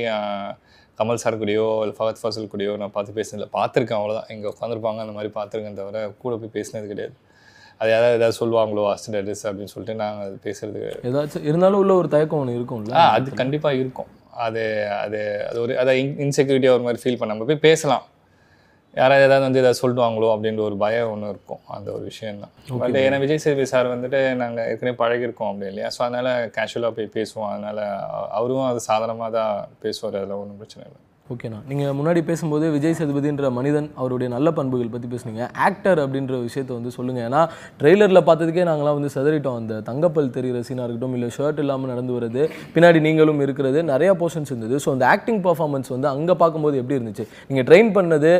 கமல் 0.99 1.23
சார் 1.23 1.39
கூடயோ 1.41 1.65
இல்லை 1.85 1.95
ஃபகத் 1.97 2.21
ஃபாசில் 2.21 2.51
கூடயோ 2.53 2.75
நான் 2.83 2.93
பார்த்து 2.95 3.17
பேசினதில்ல 3.19 3.49
பார்த்துருக்கேன் 3.57 3.99
அவ்வளோதான் 4.01 4.29
இங்கே 4.35 4.49
உட்காந்துருப்பாங்க 4.53 5.01
அந்த 5.05 5.15
மாதிரி 5.17 5.31
பார்த்துருக்கேன் 5.39 5.81
தவிர 5.81 6.05
கூட 6.23 6.35
போய் 6.43 6.55
பேசினது 6.59 6.87
கிடையாது. 6.93 7.15
அது 7.81 7.91
யாராவது 7.93 8.17
ஏதாவது 8.19 8.39
சொல்லுவாங்களோ 8.41 8.85
அசிடரிஸ் 8.93 9.45
அப்படின்னு 9.49 9.73
சொல்லிட்டு 9.73 10.01
நாங்கள் 10.03 10.27
அது 10.29 10.37
பேசுறது 10.47 10.79
கிடையாது. 10.83 11.03
ஏதாச்சும் 11.11 11.47
இருந்தாலும் 11.49 11.81
உள்ள 11.83 11.95
ஒரு 12.03 12.09
தயக்கம் 12.15 12.41
ஒன்று 12.43 12.57
இருக்கும்ல? 12.59 12.95
அது 13.17 13.35
கண்டிப்பாக 13.43 13.81
இருக்கும். 13.83 14.09
அது 14.45 14.63
அது 15.05 15.21
அது 15.49 15.59
ஒரு 15.65 15.73
அதை 15.83 15.93
இன்செக்யூரிட்டியாக 16.25 16.77
ஒரு 16.79 16.85
மாதிரி 16.87 17.01
ஃபீல் 17.03 17.19
பண்ண 17.21 17.35
நம்ம 17.35 17.49
போய் 17.51 17.67
பேசலாம். 17.69 18.05
யாராவது 19.01 19.25
ஏதாவது 19.29 19.45
வந்து 19.47 19.61
ஏதாவது 19.63 19.81
சொல்லுவாங்களோ 19.83 20.29
அப்படின்ற 20.35 20.63
ஒரு 20.69 20.77
பயம் 20.83 21.11
ஒன்று 21.15 21.33
இருக்கும். 21.35 21.63
அந்த 21.77 21.89
ஒரு 21.97 22.05
விஷயம் 22.11 22.43
தான் 22.45 22.53
பட் 22.83 22.97
ஏன்னா 23.03 23.19
விஜய் 23.25 23.43
சேதுபதி 23.45 23.69
சார் 23.73 23.93
வந்துட்டு 23.95 24.21
நாங்கள் 24.43 24.69
ஏற்கனவே 24.71 24.95
பழகிருக்கோம் 25.03 25.51
அப்படி 25.51 25.69
இல்லையா? 25.73 25.89
ஸோ 25.97 26.01
அதனால் 26.07 26.31
கேஷுவலாக 26.57 26.97
போய் 26.99 27.15
பேசுவோம். 27.17 27.51
அதனால் 27.55 27.83
அவரும் 28.39 28.71
அது 28.71 28.83
சாதாரணமாக 28.91 29.31
தான் 29.39 29.55
பேசுவார். 29.85 30.17
அதில் 30.21 30.41
ஒன்றும் 30.43 30.61
பிரச்சனை 30.63 30.85
இல்லை. 30.89 31.01
ஓகேண்ணா. 31.33 31.57
நீங்கள் 31.69 31.95
முன்னாடி 31.99 32.21
பேசும்போது 32.29 32.67
விஜய் 32.75 32.97
சேதுபதின்ற 32.99 33.47
மனிதன் 33.57 33.87
அவருடைய 34.01 34.29
நல்ல 34.35 34.49
பண்புகள் 34.59 34.91
பற்றி 34.93 35.09
பேசுனீங்க. 35.13 35.45
ஆக்டர் 35.67 36.01
அப்படின்ற 36.03 36.35
விஷயத்தை 36.45 36.73
வந்து 36.77 36.91
சொல்லுங்கள் 36.97 37.25
ஏன்னா 37.29 37.41
ட்ரெய்லரில் 37.81 38.21
பார்த்ததுக்கே 38.29 38.65
நாங்களாம் 38.69 38.97
வந்து 38.99 39.11
செதறிட்டோம். 39.15 39.57
அந்த 39.61 39.81
தங்கப்பல் 39.89 40.31
தெரிகிற 40.37 40.61
சீனாக 40.69 40.87
இருக்கட்டும் 40.87 41.17
இல்லை 41.17 41.31
ஷர்ட் 41.37 41.59
இல்லாமல் 41.63 41.93
நடந்து 41.93 42.15
வருது 42.19 42.43
பின்னாடி 42.75 43.01
நீங்களும் 43.07 43.43
இருக்கிறது 43.47 43.83
நிறையா 43.93 44.15
போர்ஷன்ஸ் 44.23 44.53
இருந்தது. 44.53 44.79
ஸோ 44.85 44.91
அந்த 44.97 45.07
ஆக்டிங் 45.15 45.43
பர்ஃபார்மன்ஸ் 45.49 45.93
வந்து 45.95 46.11
அங்கே 46.15 46.37
பார்க்கும்போது 46.43 46.79
எப்படி 46.83 46.99
இருந்துச்சு? 46.99 47.27
நீங்கள் 47.51 47.67
ட்ரெயின் 47.71 47.93
பண்ணது 47.99 48.33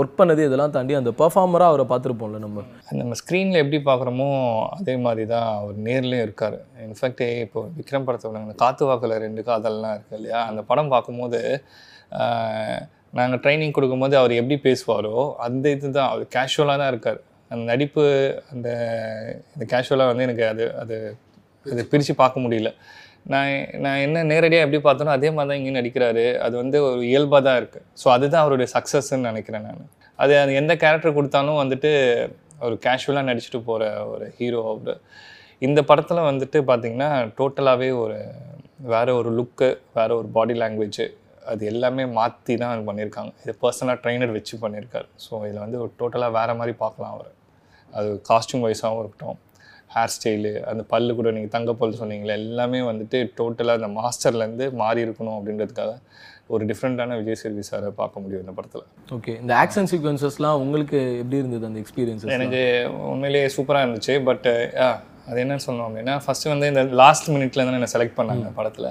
ஒர்க் 0.00 0.18
பண்ணது 0.22 0.42
இதெல்லாம் 0.48 0.74
தாண்டி 0.78 1.00
அந்த 1.00 1.12
பர்ஃபார்மராக 1.22 1.72
அவரை 1.72 1.86
பார்த்துருப்போம்ல 1.92 2.40
நம்ம. 2.46 2.66
நம்ம 3.02 3.18
ஸ்க்ரீனில் 3.22 3.62
எப்படி 3.64 3.80
பார்க்குறோமோ 3.90 4.30
அதே 4.80 4.96
மாதிரி 5.06 5.24
தான் 5.34 5.48
அவர் 5.60 5.78
நேர்லேயும் 5.88 6.26
இருக்கார். 6.28 6.58
இன்ஃபேக்ட் 6.88 7.24
இப்போ 7.46 7.62
விக்ரம் 7.80 8.08
படத்தை 8.08 8.56
காத்து 8.64 8.84
வாக்கில் 8.90 9.22
ரெண்டு 9.26 9.42
காதல்லாம் 9.50 9.96
இருக்கு 9.96 10.18
இல்லையா? 10.20 10.40
அந்த 10.50 10.62
படம் 10.70 10.92
பார்க்கும்போது 10.94 11.40
நாங்கள் 13.18 13.40
ட்ரைனிங் 13.44 13.74
கொடுக்கும்போது 13.76 14.14
அவர் 14.20 14.32
எப்படி 14.40 14.56
பேசுவாரோ 14.68 15.16
அந்த 15.46 15.64
இது 15.74 15.86
தான் 15.98 16.10
அவர் 16.12 16.24
கேஷுவலாக 16.36 16.80
தான் 16.82 16.90
இருக்கார். 16.92 17.20
அந்த 17.50 17.62
நடிப்பு 17.72 18.02
அந்த 18.52 18.68
இந்த 19.54 19.64
கேஷுவலாக 19.72 20.10
வந்து 20.12 20.26
எனக்கு 20.28 20.44
அது 20.52 20.64
அது 20.82 20.96
அது 21.66 21.82
பிரித்து 21.92 22.14
பார்க்க 22.22 22.44
முடியல. 22.44 22.70
நான் 23.32 23.50
நான் 23.84 24.02
என்ன 24.06 24.22
நேரடியாக 24.30 24.64
எப்படி 24.66 24.80
பார்த்தனோ 24.86 25.12
அதே 25.16 25.28
மாதிரி 25.34 25.50
தான் 25.50 25.60
இங்கே 25.60 25.74
நடிக்கிறாரு. 25.78 26.24
அது 26.46 26.54
வந்து 26.62 26.78
ஒரு 26.86 27.02
இயல்பாக 27.10 27.42
தான் 27.48 27.58
இருக்குது 27.60 27.84
ஸோ 28.02 28.06
அதுதான் 28.14 28.44
அவருடைய 28.44 28.68
சக்ஸஸ்ன்னு 28.76 29.28
நினைக்கிறேன் 29.30 29.66
நான். 29.68 29.84
அது 30.18 30.32
அது 30.42 30.52
எந்த 30.62 30.72
கேரக்டர் 30.84 31.16
கொடுத்தாலும் 31.18 31.60
வந்துட்டு 31.62 31.90
ஒரு 32.66 32.74
கேஷுவலாக 32.86 33.28
நடிச்சுட்டு 33.30 33.60
போகிற 33.68 33.84
ஒரு 34.14 34.26
ஹீரோ 34.38 34.60
அவர். 34.72 34.96
இந்த 35.62 35.80
படத்தில் 35.90 36.28
வந்துட்டு 36.30 36.58
பார்த்தீங்கன்னா 36.70 37.10
டோட்டலாகவே 37.38 37.90
ஒரு 38.02 38.18
வேறு 38.92 39.12
ஒரு 39.20 39.30
லுக்கு 39.38 39.68
வேறு 39.98 40.12
ஒரு 40.20 40.28
பாடி 40.36 40.54
லாங்குவேஜ் 40.62 41.02
அது 41.50 41.62
எல்லாமே 41.66 42.04
மாற்றி 42.16 42.54
தான் 42.56 42.88
பண்ணியிருக்காங்க 42.88 43.32
இது 43.44 43.52
பர்சனலாக 43.62 43.98
ட்ரைனர் 44.02 44.34
வச்சு 44.36 44.56
பண்ணியிருக்காரு 44.64 45.08
ஸோ 45.24 45.32
இதில் 45.46 45.64
வந்து 45.64 45.78
ஒரு 45.82 45.90
டோட்டலாக 46.00 46.36
வேறு 46.36 46.54
மாதிரி 46.58 46.74
பார்க்கலாம் 46.82 47.14
அவர். 47.16 47.30
அது 47.92 48.08
காஸ்டியூம் 48.28 48.64
வைஸாகவும் 48.66 49.00
இருக்கட்டும் 49.02 49.38
ஹேர் 49.94 50.12
ஸ்டைலு 50.14 50.52
அந்த 50.70 50.82
பல்லு 50.92 51.12
கூட 51.16 51.30
நீங்கள் 51.36 51.54
தங்கப்பல் 51.54 51.98
சொன்னீங்களே 51.98 52.34
எல்லாமே 52.40 52.80
வந்துட்டு 52.90 53.18
டோட்டலாக 53.38 53.78
அந்த 53.80 53.88
மாஸ்டர்லேருந்து 53.98 54.66
மாறி 54.82 55.00
இருக்கணும் 55.06 55.36
அப்படின்றதுக்காக 55.38 55.92
ஒரு 56.48 56.62
டிஃப்ரெண்ட்டான 56.70 57.16
விஜய் 57.18 57.38
சேதுபதி 57.40 57.64
சாரை 57.68 57.90
பார்க்க 57.98 58.22
முடியும் 58.22 58.42
இந்த 58.44 58.52
படத்தில். 58.56 58.84
ஓகே 59.16 59.32
இந்த 59.42 59.52
ஆக்ஷன் 59.60 59.88
சீக்வன்சஸ்லாம் 59.92 60.60
உங்களுக்கு 60.64 60.98
எப்படி 61.20 61.40
இருந்தது 61.42 61.68
அந்த 61.70 61.80
எக்ஸ்பீரியன்ஸஸ் 61.82 62.34
எனக்கு 62.38 62.62
உண்மையிலேயே 63.12 63.48
சூப்பராக 63.56 63.84
இருந்துச்சு 63.86 64.16
பட் 64.24 64.48
அது 65.28 65.38
என்னன்னு 65.42 65.64
சொல்லணும் 65.66 65.88
அப்படின்னா 65.88 66.14
ஃபஸ்ட்டு 66.24 66.52
வந்து 66.52 66.70
இந்த 66.72 66.82
லாஸ்ட் 67.02 67.28
மினிட்ல 67.34 67.64
தான் 67.66 67.78
என்னை 67.78 67.90
செலக்ட் 67.94 68.18
பண்ணாங்க 68.18 68.48
படத்தில். 68.58 68.88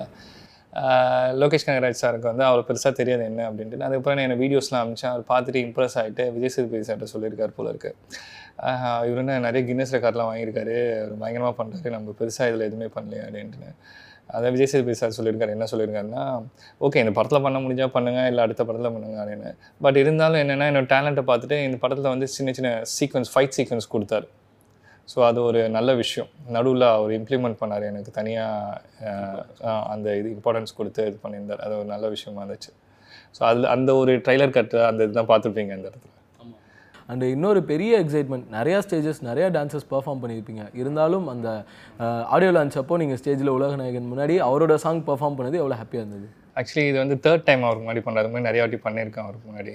லோகேஷ் 1.42 1.66
கனகராஜ் 1.68 2.02
சாருக்கு 2.02 2.28
வந்து 2.32 2.46
அவ்வளோ 2.50 2.64
பெருசாக 2.68 2.94
தெரியாது 3.00 3.24
என்ன 3.30 3.48
அப்படின்ட்டு. 3.48 3.82
அதுக்கப்புறம் 3.88 4.24
என்ன 4.26 4.38
வீடியோஸ்லாம் 4.44 4.84
அமிச்சேன் 4.84 5.12
அவர் 5.14 5.26
பார்த்துட்டு 5.32 5.60
இம்ப்ரெஸ் 5.66 5.98
ஆகிட்டு 6.02 6.26
விஜய் 6.36 6.54
சேதுபதி 6.56 6.86
சார்கிட்ட 6.90 7.10
சொல்லியிருக்காரு 7.14 7.54
போல 7.58 7.74
இருக்கு. 7.74 7.92
இவர் 9.08 9.22
என்ன 9.24 9.40
நிறைய 9.48 9.62
கின்னஸ் 9.70 9.94
ரெக்கார்ட்லாம் 9.96 10.30
வாங்கியிருக்காரு. 10.32 10.78
அவர் 11.02 11.20
பயங்கரமாக 11.24 11.56
பண்ணுறாரு 11.60 11.96
நம்ம 11.98 12.16
பெருசாக 12.22 12.50
இதில் 12.52 12.68
எதுவுமே 12.70 12.90
பண்ணலையே 12.96 13.24
அப்படின்ட்டு. 13.28 13.72
அதை 14.38 14.50
விஜய் 14.56 14.72
சேதுபதி 14.72 14.98
சார் 15.00 15.16
சொல்லியிருக்காரு. 15.20 15.54
என்ன 15.56 15.66
சொல்லியிருக்காருன்னா 15.72 16.26
ஓகே 16.88 17.02
இந்த 17.04 17.14
படத்தில் 17.18 17.46
பண்ண 17.46 17.60
முடிஞ்சால் 17.64 17.94
பண்ணுங்கள் 17.96 18.30
இல்லை 18.32 18.44
அடுத்த 18.46 18.62
படத்தில் 18.68 18.94
பண்ணுங்க 18.96 19.18
அப்படின்னு. 19.24 19.50
பட் 19.86 19.98
இருந்தாலும் 20.04 20.42
என்னென்னா 20.44 20.68
என்னோட 20.72 20.88
டேலண்ட்டை 20.94 21.26
பார்த்துட்டு 21.32 21.58
இந்த 21.70 21.80
படத்தில் 21.86 22.14
வந்து 22.14 22.30
சின்ன 22.38 22.54
சின்ன 22.60 22.72
சீக்வன்ஸ் 22.98 23.32
ஃபைட் 23.34 23.58
சீக்வன்ஸ் 23.58 23.94
கொடுத்தாரு. 23.96 24.28
ஸோ 25.12 25.20
அது 25.30 25.40
ஒரு 25.50 25.62
நல்ல 25.78 25.90
விஷயம். 26.02 26.30
நடுவில் 26.56 26.86
அவர் 26.96 27.12
இம்ப்ளிமெண்ட் 27.20 27.60
பண்ணார். 27.62 27.86
எனக்கு 27.92 28.12
தனியாக 28.20 29.12
அந்த 29.94 30.08
இது 30.20 30.30
இம்பார்ட்டன்ஸ் 30.38 30.78
கொடுத்து 30.80 31.02
இது 31.10 31.18
பண்ணியிருந்தார். 31.26 31.64
அது 31.66 31.74
ஒரு 31.82 31.90
நல்ல 31.94 32.08
விஷயமா 32.16 32.42
இருந்துச்சு. 32.44 32.72
ஸோ 33.38 33.42
அதில் 33.50 33.72
அந்த 33.76 33.92
ஒரு 34.02 34.14
ட்ரைலர் 34.26 34.56
கட்டு 34.58 34.80
அந்த 34.90 35.08
இதுதான் 35.08 35.32
பார்த்துருப்பீங்க 35.32 35.78
அந்த 35.78 35.88
இடத்துல. 35.92 36.10
அண்ட் 37.12 37.24
இன்னொரு 37.36 37.62
பெரிய 37.72 37.94
எக்ஸைட்மெண்ட் 38.04 38.46
நிறையா 38.58 38.78
ஸ்டேஜஸ் 38.86 39.20
நிறையா 39.30 39.48
டான்சஸ் 39.56 39.88
பெர்ஃபார்ம் 39.94 40.22
பண்ணியிருப்பீங்க. 40.24 40.64
இருந்தாலும் 40.82 41.26
அந்த 41.34 41.48
ஆடியோ 42.36 42.52
லான்ச் 42.58 42.78
அப்போ 42.82 42.98
நீங்கள் 43.02 43.20
ஸ்டேஜில் 43.22 43.56
உலகநாயகன் 43.56 44.08
முன்னாடி 44.12 44.36
அவரோட 44.50 44.76
சாங் 44.84 45.02
பெர்ஃபார்ம் 45.10 45.38
பண்ணது 45.40 45.60
எவ்வளோ 45.62 45.78
ஹாப்பியாக 45.82 46.04
இருந்தது? 46.04 46.28
ஆக்சுவலி 46.60 46.86
இது 46.92 46.98
வந்து 47.04 47.18
தேர்ட் 47.26 47.46
டைம் 47.50 47.66
அவருக்கு 47.68 47.86
முன்னாடி 47.86 48.04
பண்ணுறது 48.06 48.32
மாதிரி 48.32 48.48
நிறைய 48.50 48.62
வாட்டி 48.64 48.80
பண்ணியிருக்கேன் 48.86 49.26
அவருக்கு 49.28 49.50
முன்னாடி. 49.50 49.74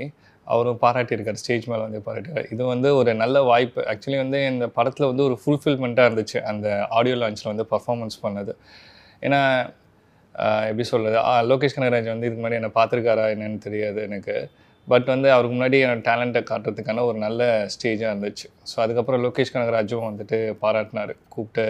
அவரும் 0.53 0.81
பாராட்டியிருக்கார் 0.85 1.41
ஸ்டேஜ் 1.43 1.65
மேலே 1.71 1.83
வந்து 1.87 2.01
பாராட்டியிருக்கார். 2.07 2.51
இது 2.55 2.63
வந்து 2.73 2.89
ஒரு 3.01 3.11
நல்ல 3.23 3.37
வாய்ப்பு. 3.51 3.81
ஆக்சுவலி 3.93 4.19
வந்து 4.25 4.41
இந்த 4.53 4.67
படத்தில் 4.77 5.09
வந்து 5.11 5.25
ஒரு 5.29 5.37
ஃபுல்ஃபில்மெண்ட்டாக 5.43 6.09
இருந்துச்சு. 6.11 6.39
அந்த 6.51 6.69
ஆடியோ 6.99 7.17
லான்ச்சில் 7.23 7.51
வந்து 7.53 7.67
பர்ஃபார்மன்ஸ் 7.73 8.19
பண்ணது. 8.27 8.55
ஏன்னா 9.27 9.41
எப்படி 10.69 10.85
சொல்கிறது 10.93 11.19
லோகேஷ் 11.51 11.77
கனகராஜ் 11.77 12.13
வந்து 12.15 12.27
இதுக்கு 12.27 12.41
முன்னாடி 12.43 12.59
என்னை 12.61 12.71
பார்த்துருக்காரா 12.79 13.25
என்னன்னு 13.35 13.61
தெரியாது 13.67 14.01
எனக்கு. 14.09 14.37
பட் 14.93 15.07
வந்து 15.13 15.29
அவருக்கு 15.35 15.55
முன்னாடி 15.57 15.79
என் 15.85 16.05
டேலண்ட்டை 16.09 16.43
காட்டுறதுக்கான 16.51 17.05
ஒரு 17.11 17.19
நல்ல 17.25 17.41
ஸ்டேஜாக 17.75 18.11
இருந்துச்சு. 18.13 18.47
ஸோ 18.71 18.77
அதுக்கப்புறம் 18.85 19.23
லோகேஷ் 19.25 19.53
கனகராஜும் 19.55 20.07
வந்துட்டு 20.11 20.39
பாராட்டினார். 20.65 21.13
கூப்பிட்டு 21.35 21.65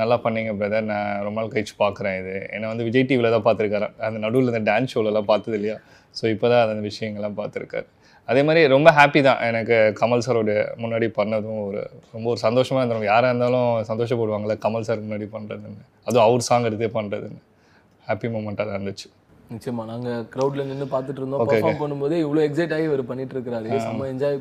நல்லா 0.00 0.16
பண்ணீங்க 0.24 0.52
பிரதர் 0.60 0.88
நான் 0.90 1.22
ரொம்ப 1.26 1.36
நாள் 1.40 1.52
கழிச்சு 1.52 1.74
பார்க்குறேன் 1.84 2.16
இது. 2.22 2.34
என்னை 2.54 2.66
வந்து 2.72 2.86
விஜய் 2.88 3.06
டிவியில் 3.10 3.34
தான் 3.34 3.46
பார்த்துருக்காரு 3.46 3.86
அந்த 4.06 4.18
நடுவில் 4.24 4.52
இந்த 4.52 4.62
டான்ஸ் 4.70 4.92
ஷோலெலாம் 4.94 5.30
பார்த்தது 5.30 5.56
இல்லையா? 5.58 5.76
ஸோ 6.20 6.24
இப்போ 6.34 6.46
தான் 6.52 6.62
அந்த 6.64 6.84
விஷயங்கள்லாம் 6.90 7.38
பார்த்துருக்காரு. 7.40 7.88
அதே 8.28 8.40
மாதிரி 8.46 8.60
ரொம்ப 8.74 8.88
ஹாப்பி 8.98 9.20
தான். 9.26 9.40
எனக்கு 9.48 9.76
கமல் 10.00 10.24
சாரோட 10.26 10.52
முன்னாடி 10.82 11.08
பண்ணதும் 11.18 11.60
ஒரு 11.66 11.82
ரொம்ப 12.14 12.26
ஒரு 12.32 12.40
சந்தோஷமாக 12.46 12.82
இருந்தவங்க 12.82 13.08
யாராக 13.12 13.32
இருந்தாலும் 13.32 13.68
சந்தோஷப்படுவாங்கள்ல 13.90 14.56
கமல் 14.64 14.88
சார் 14.88 15.04
முன்னாடி 15.04 15.28
பண்ணுறதுன்னு 15.36 15.84
அதுவும் 16.06 16.26
அவர் 16.28 16.48
சாங் 16.48 16.66
எடுத்தே 16.70 16.88
பண்ணுறதுன்னு 16.96 17.40
ஹாப்பி 18.08 18.28
மூமெண்ட்டாக 18.34 18.66
தான் 18.68 18.76
இருந்துச்சு. 18.78 19.08
நிச்சயமா. 19.54 19.82
நாங்கள் 19.90 20.22
க்ரௌடில் 20.32 20.66
நின்று 20.68 20.86
பார்த்துட்டு 20.92 21.20
இருந்தோம். 21.22 21.42
பெர்ஃபார்ம் 21.50 21.80
பண்ணும்போதே 21.82 22.16
இவ்வளோ 22.22 22.40
எக்ஸைட் 22.46 22.72
ஆகி 22.76 22.86
இவர் 22.88 23.02
பண்ணிட்டு 23.10 23.34
இருக்காரு 23.36 23.68
செம்ம 23.84 24.06
என்ஜாய் 24.12 24.38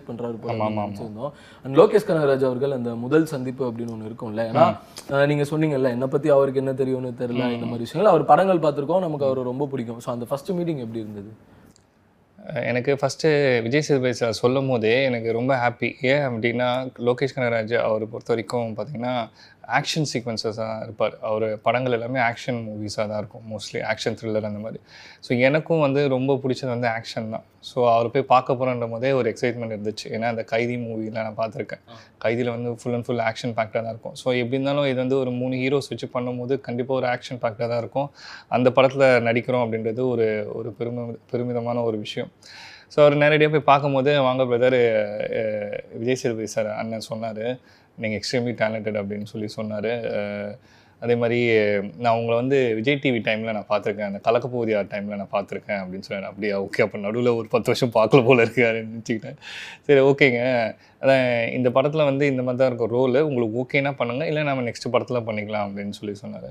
ஆமா. 0.54 0.70
நினச்சிருந்தோம். 0.78 1.32
அண்ட் 1.64 1.78
லோகேஷ் 1.80 2.08
கனகராஜ் 2.10 2.46
அவர்கள் 2.50 2.74
அந்த 2.78 2.92
முதல் 3.04 3.28
சந்திப்பு 3.34 3.64
அப்படின்னு 3.68 3.94
ஒன்று 3.96 4.10
இருக்கும்ல. 4.10 4.46
ஏன்னா 4.52 4.66
நீங்க 5.32 5.46
சொன்னீங்கல்ல 5.52 5.92
என்னை 5.96 6.08
பற்றி 6.16 6.32
அவருக்கு 6.38 6.62
என்ன 6.64 6.74
தெரியும்னு 6.82 7.12
தெரியல 7.22 7.52
இந்த 7.58 7.68
மாதிரி 7.72 7.86
விஷயங்கள். 7.88 8.12
அவர் 8.14 8.26
படங்கள் 8.32 8.64
பார்த்துருக்கோம். 8.66 9.06
நமக்கு 9.08 9.28
அவர் 9.30 9.50
ரொம்ப 9.52 9.68
பிடிக்கும். 9.74 10.02
ஸோ 10.06 10.12
அந்த 10.16 10.28
ஃபர்ஸ்ட் 10.32 10.52
மீட்டிங் 10.60 10.82
எப்படி 10.86 11.04
இருந்தது? 11.06 11.34
எனக்கு 12.64 12.92
ஃபஸ்ட்டு 12.94 13.30
விஜய் 13.62 13.84
சேதுபதி 13.84 14.16
சார் 14.16 14.34
சொல்லும் 14.34 14.68
போதே 14.68 14.94
எனக்கு 15.04 15.30
ரொம்ப 15.32 15.54
ஹாப்பி 15.56 15.90
ஏன் 16.04 16.24
அப்படின்னா 16.26 16.68
லோகேஷ் 17.00 17.36
கனகராஜ் 17.36 17.76
அவரை 17.82 18.08
பொறுத்த 18.08 18.34
வரைக்கும் 18.34 18.76
பார்த்திங்கன்னா 18.76 19.16
ஆக்ஷன் 19.80 20.08
சீக்வன்சஸ் 20.12 20.60
தான் 20.62 20.82
இருப்பார். 20.86 21.14
அவர் 21.30 21.46
படங்கள் 21.66 21.96
எல்லாமே 21.98 22.20
ஆக்ஷன் 22.30 22.60
மூவிஸாக 22.68 23.06
தான் 23.12 23.20
இருக்கும். 23.22 23.44
மோஸ்ட்லி 23.52 23.80
ஆக்ஷன் 23.92 24.16
த்ரில்லர் 24.20 24.48
அந்த 24.50 24.62
மாதிரி. 24.66 24.80
ஸோ 25.26 25.32
எனக்கும் 25.48 25.84
வந்து 25.86 26.02
ரொம்ப 26.16 26.36
பிடிச்சது 26.44 26.72
வந்து 26.74 26.90
ஆக்ஷன் 26.98 27.30
தான். 27.36 27.46
ஸோ 27.70 27.78
அவர் 27.94 28.12
போய் 28.14 28.26
பார்க்க 28.34 28.58
போகிறன்ற 28.60 28.88
போதே 28.94 29.12
ஒரு 29.20 29.28
எக்ஸைட்மெண்ட் 29.34 29.76
இருந்துச்சு. 29.76 30.06
ஏன்னா 30.16 30.28
அந்த 30.34 30.44
கைதி 30.54 30.76
மூவியில் 30.86 31.18
நான் 31.20 31.40
பார்த்துருக்கேன். 31.42 31.84
கைதியில் 32.26 32.54
வந்து 32.56 32.72
ஃபுல் 32.82 32.98
அண்ட் 32.98 33.08
ஃபுல் 33.08 33.24
ஆக்ஷன் 33.30 33.56
பேக்டாக 33.60 33.82
தான் 33.86 33.94
இருக்கும். 33.96 34.16
ஸோ 34.22 34.28
எப்படி 34.42 34.58
இருந்தாலும் 34.60 34.88
இது 34.92 35.00
வந்து 35.04 35.18
ஒரு 35.24 35.34
மூணு 35.42 35.58
ஹீரோஸ் 35.64 35.90
வச்சு 35.94 36.10
பண்ணும்போது 36.18 36.56
கண்டிப்பாக 36.68 37.00
ஒரு 37.02 37.10
ஆக்ஷன் 37.16 37.42
பேக்டாக 37.46 37.70
தான் 37.74 37.82
இருக்கும். 37.86 38.10
அந்த 38.58 38.68
படத்தில் 38.78 39.08
நடிக்கிறோம் 39.30 39.66
அப்படின்றது 39.66 40.04
ஒரு 40.14 40.28
ஒரு 40.60 40.72
பெருமை 40.80 41.06
பெருமிதமான 41.34 41.84
ஒரு 41.90 42.00
விஷயம். 42.06 42.32
ஸோ 42.94 42.98
அவர் 43.04 43.16
நேரடியாக 43.22 43.52
போய் 43.54 43.70
பார்க்கும்போது 43.70 44.12
வாங்க 44.26 44.42
பிரதர் 44.50 44.78
விஜய் 46.02 46.20
சேதுபதி 46.22 46.50
சார் 46.54 46.70
அண்ணன் 46.82 47.06
சொன்னார். 47.12 47.46
நீங்கள் 48.04 48.20
எக்ஸ்ட்ரீம்லி 48.22 48.54
டேலண்டட் 48.62 49.00
அப்படின்னு 49.02 49.32
சொல்லி 49.34 49.50
சொன்னார். 49.58 49.92
அதே 51.04 51.16
மாதிரி 51.22 51.40
நான் 52.04 52.18
உங்களை 52.18 52.36
வந்து 52.42 52.58
விஜய் 52.76 53.00
டிவி 53.04 53.20
டைமில் 53.26 53.56
நான் 53.58 53.72
பார்த்துருக்கேன். 53.72 54.10
அந்த 54.12 54.20
கலக்கப்போதியா 54.28 54.80
டைமில் 54.92 55.20
நான் 55.22 55.34
பார்த்துருக்கேன் 55.34 55.80
அப்படின்னு 55.82 56.08
சொன்னார். 56.08 56.30
அப்படியா? 56.30 56.56
ஓகே 56.62 56.84
அப்போ 56.86 56.98
நடுவில் 56.98 57.32
ஒரு 57.40 57.48
பத்து 57.48 57.70
வருஷம் 57.72 57.96
பார்க்கல 57.98 58.22
போல 58.26 58.46
இருக்காருன்னு 58.46 58.94
நினச்சிக்கிட்டேன். 58.94 59.38
சரி 59.88 60.00
ஓகேங்க 60.12 60.42
அதான் 61.06 61.26
இந்த 61.56 61.70
படத்தில் 61.74 62.08
வந்து 62.10 62.26
இந்த 62.32 62.42
மாதிரி 62.46 62.60
தான் 62.60 62.70
இருக்கும் 62.72 62.94
ரோல் 62.98 63.18
உங்களுக்கு 63.30 63.58
ஓகேனா 63.62 63.92
பண்ணுங்கள் 63.98 64.30
இல்லை 64.30 64.44
நம்ம 64.48 64.62
நெக்ஸ்ட் 64.68 64.88
படத்தில் 64.94 65.26
பண்ணிக்கலாம் 65.28 65.66
அப்படின்னு 65.68 65.96
சொல்லி 65.98 66.14
சொன்னார். 66.22 66.48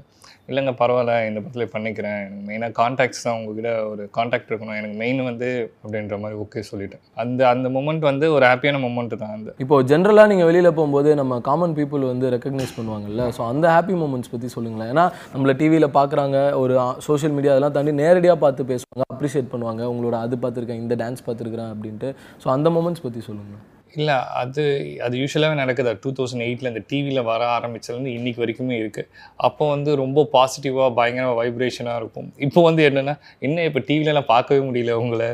இல்லைங்க 0.51 0.73
பரவாயில்ல 0.81 1.13
இந்த 1.29 1.39
படத்தில் 1.43 1.71
பண்ணிக்கிறேன். 1.75 2.19
எனக்கு 2.25 2.45
மெயினாக 2.49 2.73
காண்டாக்ட்ஸ் 2.79 3.23
தான் 3.27 3.37
உங்ககிட்ட 3.39 3.71
ஒரு 3.93 4.03
காண்டாக்ட் 4.17 4.51
இருக்கணும். 4.51 4.77
எனக்கு 4.81 4.97
மெயின் 5.03 5.21
வந்து 5.29 5.49
அப்படின்ற 5.83 6.17
மாதிரி 6.25 6.37
ஓகே 6.45 6.63
சொல்லிட்டேன். 6.71 7.03
அந்த 7.23 7.41
அந்த 7.53 7.67
மூமெண்ட் 7.77 8.05
வந்து 8.11 8.29
ஒரு 8.37 8.47
ஹாப்பியான 8.51 8.81
மூமெண்ட் 8.87 9.17
தான் 9.23 9.35
அந்த. 9.39 9.55
இப்போ 9.65 9.79
ஜென்ரலாக 9.93 10.31
நீங்கள் 10.33 10.51
வெளியில் 10.51 10.75
போகும்போது 10.79 11.13
நம்ம 11.23 11.41
காமன் 11.51 11.77
பீப்புள் 11.81 12.09
வந்து 12.13 12.33
ரெக்கக்னைஸ் 12.37 12.77
பண்ணுவாங்கல்ல. 12.79 13.27
ஸோ 13.39 13.43
அந்த 13.53 13.67
ஹாப்பி 13.75 13.97
மூமெண்ட்ஸ் 14.05 14.33
பற்றி 14.35 14.51
சொல்லுங்களேன். 14.57 14.93
ஏன்னா 14.95 15.07
நம்மளை 15.35 15.55
டிவியில் 15.63 15.95
பார்க்குறாங்க 15.99 16.39
ஒரு 16.63 16.77
சோஷியல் 17.09 17.37
மீடியா 17.39 17.55
அதெல்லாம் 17.55 17.77
தாண்டி 17.79 17.95
நேரடியாக 18.05 18.39
பார்த்து 18.47 18.71
பேசுவாங்க 18.73 19.07
அப்ரிஷியேட் 19.17 19.53
பண்ணுவாங்க. 19.55 19.85
உங்களோட 19.95 20.19
அது 20.27 20.37
பார்த்துருக்கேன் 20.45 20.83
இந்த 20.87 20.97
டான்ஸ் 21.05 21.27
பார்த்துருக்கேன் 21.29 21.73
அப்படின்ட்டு. 21.75 22.11
ஸோ 22.45 22.49
அந்த 22.57 22.71
மூமெண்ட்ஸ் 22.77 23.07
பற்றி 23.07 23.23
சொல்லுங்கள் 23.31 23.63
இல்லை 23.99 24.17
அது 24.43 24.63
அது 25.07 25.15
யூஸ்வலாகவே 25.23 25.57
நடக்குது. 25.63 25.91
டூ 26.05 26.11
தௌசண்ட் 26.19 26.45
எயிட்டில் 26.47 26.71
இந்த 26.71 26.83
டிவியில் 26.91 27.29
வர 27.31 27.43
ஆரம்பிச்சதுலேருந்து 27.57 28.15
இன்னைக்கு 28.19 28.43
வரைக்குமே 28.45 28.77
இருக்குது 28.83 29.11
அப்போ 29.49 29.65
வந்து 29.75 29.91
ரொம்ப 30.03 30.25
பாசிட்டிவாக 30.37 30.89
பயங்கரமாக 30.99 31.37
வைப்ரேஷனாக 31.41 32.01
இருக்கும். 32.03 32.29
இப்போ 32.47 32.63
வந்து 32.69 32.83
என்னென்னா 32.89 33.15
என்ன 33.49 33.65
இப்போ 33.71 33.83
டிவிலலாம் 33.91 34.31
பார்க்கவே 34.35 34.63
முடியல 34.69 34.95
உங்களை? 35.03 35.31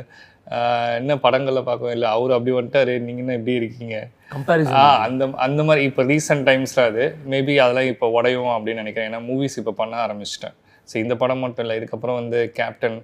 என்ன 1.00 1.12
படங்களில் 1.24 1.66
பார்க்கவே 1.68 1.92
இல்லை 1.96 2.08
அவர் 2.16 2.32
அப்படி 2.36 2.52
வந்துட்டாரு 2.56 2.94
நீங்கள் 3.06 3.24
என்ன 3.24 3.36
இப்படி 3.38 3.54
இருக்கீங்க? 3.60 3.96
ஆ 4.80 4.82
அந்த 5.06 5.24
அந்த 5.46 5.60
மாதிரி 5.68 5.82
இப்போ 5.90 6.02
ரீசெண்ட் 6.12 6.44
டைம்ஸில் 6.48 6.82
அது 6.88 7.04
மேபி 7.32 7.54
அதெல்லாம் 7.64 7.90
இப்போ 7.92 8.06
உடையும் 8.16 8.50
அப்படின்னு 8.56 8.82
நினைக்கிறேன். 8.82 9.08
ஏன்னா 9.10 9.20
மூவிஸ் 9.28 9.58
இப்போ 9.62 9.74
பண்ண 9.80 9.96
ஆரம்பிச்சிட்டேன். 10.06 10.56
ஸோ 10.88 10.96
இந்த 11.04 11.14
படம் 11.22 11.42
மட்டும் 11.44 11.64
இல்லை 11.64 11.76
இதுக்கப்புறம் 11.80 12.18
வந்து 12.20 12.38
கேப்டன் 12.58 12.98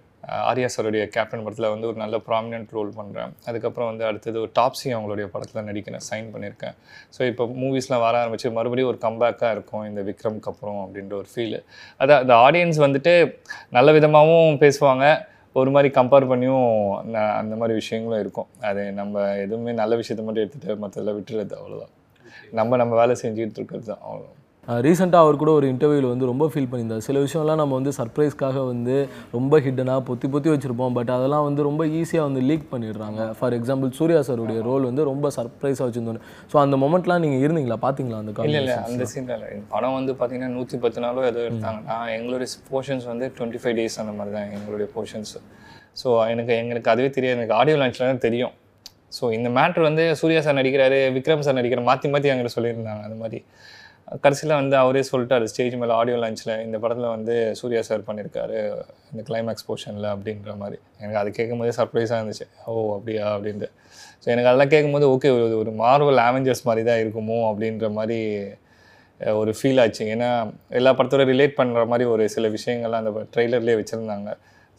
ஆர்யா 0.48 0.68
சாருடைய 0.74 1.04
கேப்டன் 1.14 1.44
படத்தில் 1.44 1.70
வந்து 1.72 1.88
ஒரு 1.90 1.98
நல்ல 2.02 2.16
ப்ராமினென்ட் 2.28 2.72
ரோல் 2.76 2.90
பண்ணுறேன் 2.98 3.32
அதுக்கப்புறம் 3.48 3.88
வந்து 3.90 4.04
அடுத்தது 4.08 4.36
ஒரு 4.44 4.50
டாப்ஸி 4.58 4.88
அவங்களுடைய 4.96 5.26
படத்தில் 5.34 5.66
நடிக்கிறேன் 5.68 6.04
சைன் 6.08 6.28
பண்ணியிருக்கேன். 6.34 6.76
ஸோ 7.16 7.20
இப்போ 7.30 7.46
மூவிஸ்லாம் 7.62 8.04
வர 8.06 8.14
ஆரம்பிச்சு 8.22 8.50
மறுபடியும் 8.58 8.90
ஒரு 8.92 9.00
கம்பேக்காக 9.06 9.54
இருக்கும் 9.56 9.84
இந்த 9.90 10.02
விக்ரம்க்கு 10.08 10.50
அப்புறம் 10.52 10.80
அப்படின்ற 10.84 11.14
ஒரு 11.22 11.30
ஃபீல் 11.34 11.58
அதான் 12.00 12.22
அந்த 12.24 12.34
ஆடியன்ஸ் 12.46 12.80
வந்துட்டு 12.86 13.14
நல்ல 13.78 13.92
விதமாகவும் 13.98 14.60
பேசுவாங்க 14.64 15.06
ஒரு 15.60 15.70
மாதிரி 15.74 15.90
கம்பேர் 15.98 16.30
பண்ணியும் 16.30 16.70
அந்த 17.40 17.54
மாதிரி 17.60 17.74
விஷயங்களும் 17.80 18.22
இருக்கும். 18.24 18.48
அது 18.70 18.82
நம்ம 19.00 19.22
எதுவுமே 19.44 19.74
நல்ல 19.82 19.92
விஷயத்த 20.00 20.24
மட்டும் 20.26 20.44
எடுத்துகிட்டு 20.44 20.82
மற்றதெல்லாம் 20.82 21.18
விட்டுறது 21.20 21.54
அவ்வளோதான் 21.60 21.94
நம்ம 22.58 22.76
நம்ம 22.82 22.96
வேலை 23.02 23.14
செஞ்சுட்டு 23.22 23.58
இருக்கிறது 23.60 23.86
தான் 23.92 24.02
அவ்வளோ 24.08 24.28
ரீசெண்டாக 24.86 25.24
அவர் 25.24 25.38
கூட 25.40 25.50
ஒரு 25.58 25.66
இன்டர்வியூவில் 25.72 26.08
வந்து 26.12 26.28
ரொம்ப 26.30 26.44
ஃபீல் 26.52 26.68
பண்ணியிருந்தார். 26.70 27.02
சில 27.06 27.18
விஷயம்லாம் 27.24 27.60
நம்ம 27.60 27.74
வந்து 27.78 27.92
சர்ப்ரைஸ்க்காக 27.98 28.62
வந்து 28.70 28.96
ரொம்ப 29.36 29.60
ஹிட்டனாக 29.66 30.00
பொத்தி 30.08 30.28
பொத்தி 30.34 30.48
வச்சுருப்போம். 30.52 30.94
பட் 30.98 31.10
அதெல்லாம் 31.16 31.44
வந்து 31.48 31.66
ரொம்ப 31.68 31.82
ஈஸியாக 31.98 32.24
வந்து 32.28 32.42
லீக் 32.48 32.66
பண்ணிடுறாங்க. 32.72 33.28
ஃபார் 33.38 33.56
எக்ஸாம்பிள் 33.58 33.92
சூர்யா 33.98 34.20
சாருடைய 34.28 34.60
ரோல் 34.68 34.88
வந்து 34.90 35.04
ரொம்ப 35.10 35.30
சர்ப்ரைஸாக 35.38 35.86
வச்சுருந்தோம் 35.88 36.20
ஸோ 36.52 36.58
அந்த 36.64 36.78
மொமெண்ட்லாம் 36.84 37.22
நீங்கள் 37.26 37.44
இருந்தீங்களா? 37.44 37.78
பார்த்தீங்களா 37.86 38.18
அந்த 38.22 38.48
இல்லை 38.48 38.60
இல்லை? 38.62 38.76
அந்த 38.88 39.06
சீனில் 39.12 39.46
படம் 39.74 39.96
வந்து 39.98 40.14
பார்த்தீங்கன்னா 40.20 40.52
நூற்றி 40.56 40.78
பத்து 40.86 41.04
நாளோ 41.06 41.24
ஏதோ 41.30 41.42
எடுத்தாங்க 41.48 41.80
நான் 41.92 42.12
எங்களுடைய 42.16 42.48
போர்ஷன்ஸ் 42.72 43.08
வந்து 43.12 43.28
டுவெண்ட்டி 43.38 43.62
ஃபைவ் 43.64 43.78
டேஸ் 43.80 43.98
அந்த 44.04 44.14
மாதிரி 44.18 44.34
தான் 44.38 44.50
எங்களுடைய 44.58 44.88
போர்ஷன்ஸ் 44.96 45.34
ஸோ 46.02 46.08
எனக்கு 46.34 46.52
எங்களுக்கு 46.62 46.92
அதுவே 46.92 47.10
தெரியாது. 47.16 47.38
எனக்கு 47.40 47.54
ஆடியோ 47.60 47.76
லான்ச்சில் 47.82 48.10
தான் 48.10 48.24
தெரியும். 48.26 48.54
ஸோ 49.16 49.24
இந்த 49.38 49.48
மேட்ரு 49.56 49.82
வந்து 49.90 50.04
சூர்யா 50.20 50.40
சார் 50.46 50.56
நடிக்கிறாரு 50.58 50.98
விக்ரம் 51.14 51.44
சார் 51.46 51.56
நடிக்கிற 51.58 51.82
மாற்றி 51.90 52.06
மாற்றி 52.14 52.30
எங்கிட்ட 52.32 52.52
சொல்லியிருந்தாங்க. 52.58 53.02
அந்த 53.08 53.18
மாதிரி. 53.22 53.40
கடைசியில் 54.24 54.58
வந்து 54.58 54.76
அவரே 54.80 55.00
சொல்லிட்டாரு 55.10 55.44
ஸ்டேஜ் 55.52 55.74
மேலே 55.80 55.94
ஆடியோ 56.00 56.16
லான்ச்சில் 56.22 56.52
இந்த 56.66 56.76
படத்தில் 56.82 57.08
வந்து 57.14 57.34
சூர்யா 57.60 57.80
சார் 57.88 58.04
பண்ணியிருக்காரு 58.08 58.58
இந்த 59.12 59.22
கிளைமேக்ஸ் 59.28 59.66
போர்ஷனில் 59.68 60.08
அப்படின்ற 60.12 60.52
மாதிரி. 60.62 60.78
எனக்கு 61.02 61.18
அது 61.22 61.30
கேட்கும்போதே 61.38 61.72
சர்ப்ரைஸாக 61.78 62.18
இருந்துச்சு. 62.20 62.46
ஓ 62.66 62.74
அப்படியா 62.96 63.24
அப்படின்ட்டு. 63.36 63.68
ஸோ 64.22 64.26
எனக்கு 64.34 64.50
அதெல்லாம் 64.50 64.72
கேட்கும்போது 64.74 65.06
ஓகே 65.14 65.30
ஒரு 65.38 65.56
ஒரு 65.62 65.72
மார்வல் 65.82 66.20
ஆவெஞ்சர்ஸ் 66.28 66.64
மாதிரி 66.68 66.84
தான் 66.90 67.00
இருக்குமோ 67.04 67.38
அப்படின்ற 67.50 67.88
மாதிரி 67.98 68.18
ஒரு 69.40 69.52
ஃபீல் 69.58 69.80
ஆச்சு. 69.82 70.04
ஏன்னா 70.14 70.30
எல்லா 70.80 70.90
படத்தோட 70.98 71.24
ரிலேட் 71.32 71.58
பண்ணுற 71.60 71.82
மாதிரி 71.92 72.06
ஒரு 72.14 72.24
சில 72.36 72.48
விஷயங்கள்லாம் 72.56 73.02
அந்த 73.04 73.24
ட்ரெய்லர்லேயே 73.34 73.78
வச்சுருந்தாங்க. 73.80 74.30